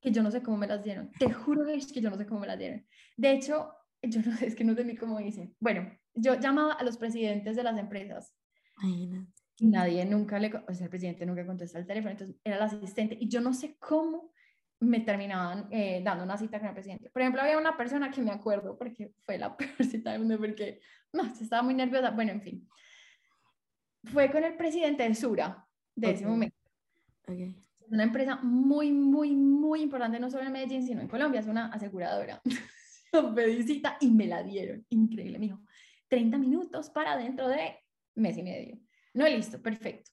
[0.00, 1.10] que yo no sé cómo me las dieron.
[1.18, 2.86] Te juro que yo no sé cómo me las dieron.
[3.16, 3.72] De hecho,
[4.02, 5.54] yo no sé, es que no sé ni cómo hice.
[5.60, 8.34] Bueno, yo llamaba a los presidentes de las empresas.
[8.82, 12.62] Y nadie nunca le, o sea, el presidente nunca contesta el teléfono, entonces era el
[12.62, 14.32] asistente y yo no sé cómo
[14.80, 17.10] me terminaban eh, dando una cita con el presidente.
[17.10, 20.38] Por ejemplo, había una persona que me acuerdo porque fue la peor cita del mundo
[20.38, 20.80] porque
[21.12, 22.10] no, estaba muy nerviosa.
[22.10, 22.68] Bueno, en fin.
[24.04, 26.56] Fue con el presidente de Sura de ese momento.
[27.24, 27.56] Okay.
[27.80, 31.40] Es una empresa muy, muy, muy importante, no solo en Medellín, sino en Colombia.
[31.40, 32.40] Es una aseguradora.
[33.34, 34.84] me cita y me la dieron.
[34.90, 35.38] Increíble.
[35.38, 35.60] Me dijo,
[36.08, 37.78] 30 minutos para dentro de
[38.14, 38.78] mes y medio.
[39.14, 40.10] No, listo, perfecto.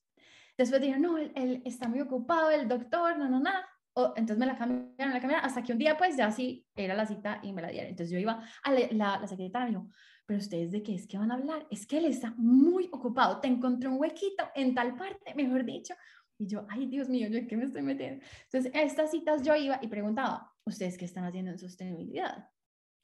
[0.57, 3.67] Después dijeron, no, él, está muy ocupado, el doctor, no, no, nada.
[4.15, 7.05] entonces me la cambiaron, la cambiaron, hasta que un día pues ya sí era la
[7.05, 7.89] cita y me la dieron.
[7.89, 9.89] Entonces yo iba a la, la, secretaria me dijo,
[10.25, 11.67] pero ustedes de qué es que van a hablar?
[11.69, 15.93] Es que él está muy ocupado, te encontré un huequito en tal parte, mejor dicho.
[16.37, 18.25] Y yo, ay Dios mío, ¿yo qué me estoy metiendo?
[18.45, 22.49] Entonces estas citas yo iba y preguntaba, ¿ustedes qué están haciendo en sostenibilidad?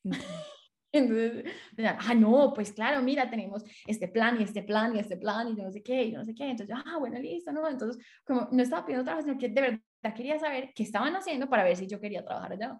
[0.93, 1.45] Entonces,
[1.99, 5.53] ah, no, pues claro, mira, tenemos este plan y este plan y este plan y
[5.53, 6.49] no sé qué y no sé qué.
[6.49, 7.67] Entonces, ah, bueno, listo, ¿no?
[7.67, 11.49] Entonces, como no estaba pidiendo trabajo, sino que de verdad quería saber qué estaban haciendo
[11.49, 12.79] para ver si yo quería trabajar allá.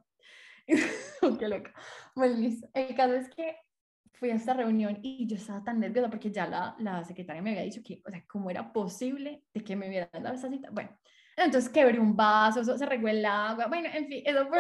[1.39, 1.74] qué loca.
[2.15, 2.67] Bueno, listo.
[2.74, 3.55] El caso es que
[4.13, 7.51] fui a esta reunión y yo estaba tan nerviosa porque ya la, la secretaria me
[7.51, 10.69] había dicho que, o sea, cómo era posible de que me hubieran dado esa cita.
[10.69, 10.91] Bueno,
[11.38, 14.59] entonces quebré un vaso, se regó el agua, bueno, en fin, eso fue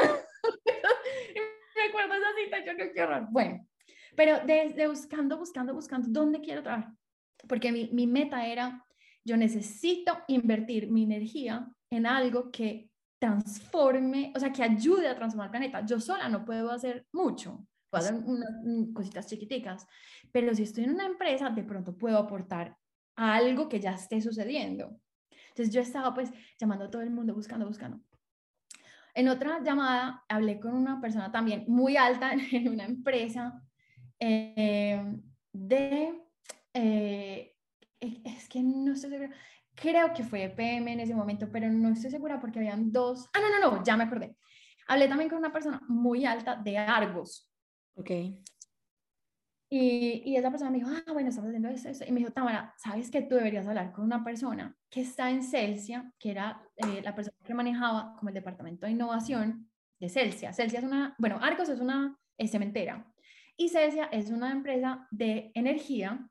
[2.65, 3.27] yo que horror.
[3.31, 3.67] Bueno,
[4.15, 6.91] pero desde buscando, buscando, buscando, ¿dónde quiero trabajar?
[7.47, 8.85] Porque mi, mi meta era,
[9.23, 12.89] yo necesito invertir mi energía en algo que
[13.19, 15.85] transforme, o sea, que ayude a transformar el planeta.
[15.85, 19.85] Yo sola no puedo hacer mucho, puedo hacer unas mm, cositas chiquiticas,
[20.31, 22.75] pero si estoy en una empresa, de pronto puedo aportar
[23.15, 24.99] a algo que ya esté sucediendo.
[25.49, 28.01] Entonces yo estaba pues llamando a todo el mundo, buscando, buscando.
[29.13, 33.61] En otra llamada hablé con una persona también muy alta en una empresa
[34.19, 35.03] eh,
[35.51, 36.21] de,
[36.73, 37.55] eh,
[37.99, 39.31] es que no estoy segura,
[39.75, 43.39] creo que fue PM en ese momento, pero no estoy segura porque habían dos, ah,
[43.39, 44.35] no, no, no, ya me acordé.
[44.87, 47.49] Hablé también con una persona muy alta de Argos.
[47.95, 48.11] Ok.
[49.73, 52.03] Y, y, esa persona me dijo, ah, bueno, estamos haciendo eso, eso.
[52.05, 55.43] Y me dijo, Tamara, ¿sabes que tú deberías hablar con una persona que está en
[55.43, 60.51] Celsia, que era eh, la persona que manejaba como el departamento de innovación de Celsia?
[60.51, 62.19] Celsia es una, bueno, Argos es una
[62.49, 63.09] cementera
[63.55, 66.29] y Celsia es una empresa de energía,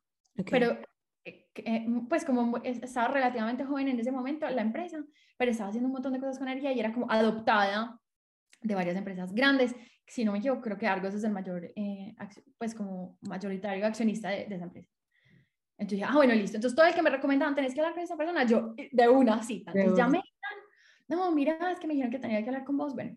[0.50, 0.72] pero
[1.24, 5.02] eh, eh, pues como estaba relativamente joven en ese momento la empresa,
[5.38, 7.98] pero estaba haciendo un montón de cosas con energía y era como adoptada
[8.60, 9.74] de varias empresas grandes.
[10.10, 12.16] Si no me equivoco, creo que Argos es el mayor, eh,
[12.58, 14.90] pues como mayoritario accionista de, esa empresa.
[15.78, 16.56] Entonces dije, ah, bueno, listo.
[16.56, 19.40] Entonces todo el que me recomendaban, tenés que hablar con esa persona, yo de una
[19.42, 19.70] cita.
[19.72, 20.20] Entonces llamé,
[21.06, 22.94] no, mira, es que me dijeron que tenía que hablar con vos.
[22.94, 23.16] Bueno,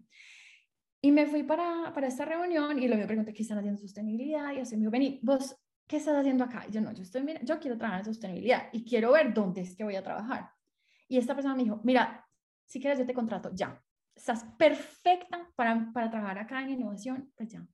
[1.02, 4.54] y me fui para, para esta reunión y lo me pregunté, ¿qué están haciendo sostenibilidad?
[4.54, 5.56] Y así me dijo, vení, vos,
[5.88, 6.66] ¿qué estás haciendo acá?
[6.70, 9.62] Y yo, no, yo estoy, mira, yo quiero trabajar en sostenibilidad y quiero ver dónde
[9.62, 10.52] es que voy a trabajar.
[11.08, 12.26] Y esta persona me dijo, mira,
[12.66, 13.84] si quieres yo te contrato ya.
[14.16, 17.66] Estás perfecta para, para trabajar acá en innovación, pues ya,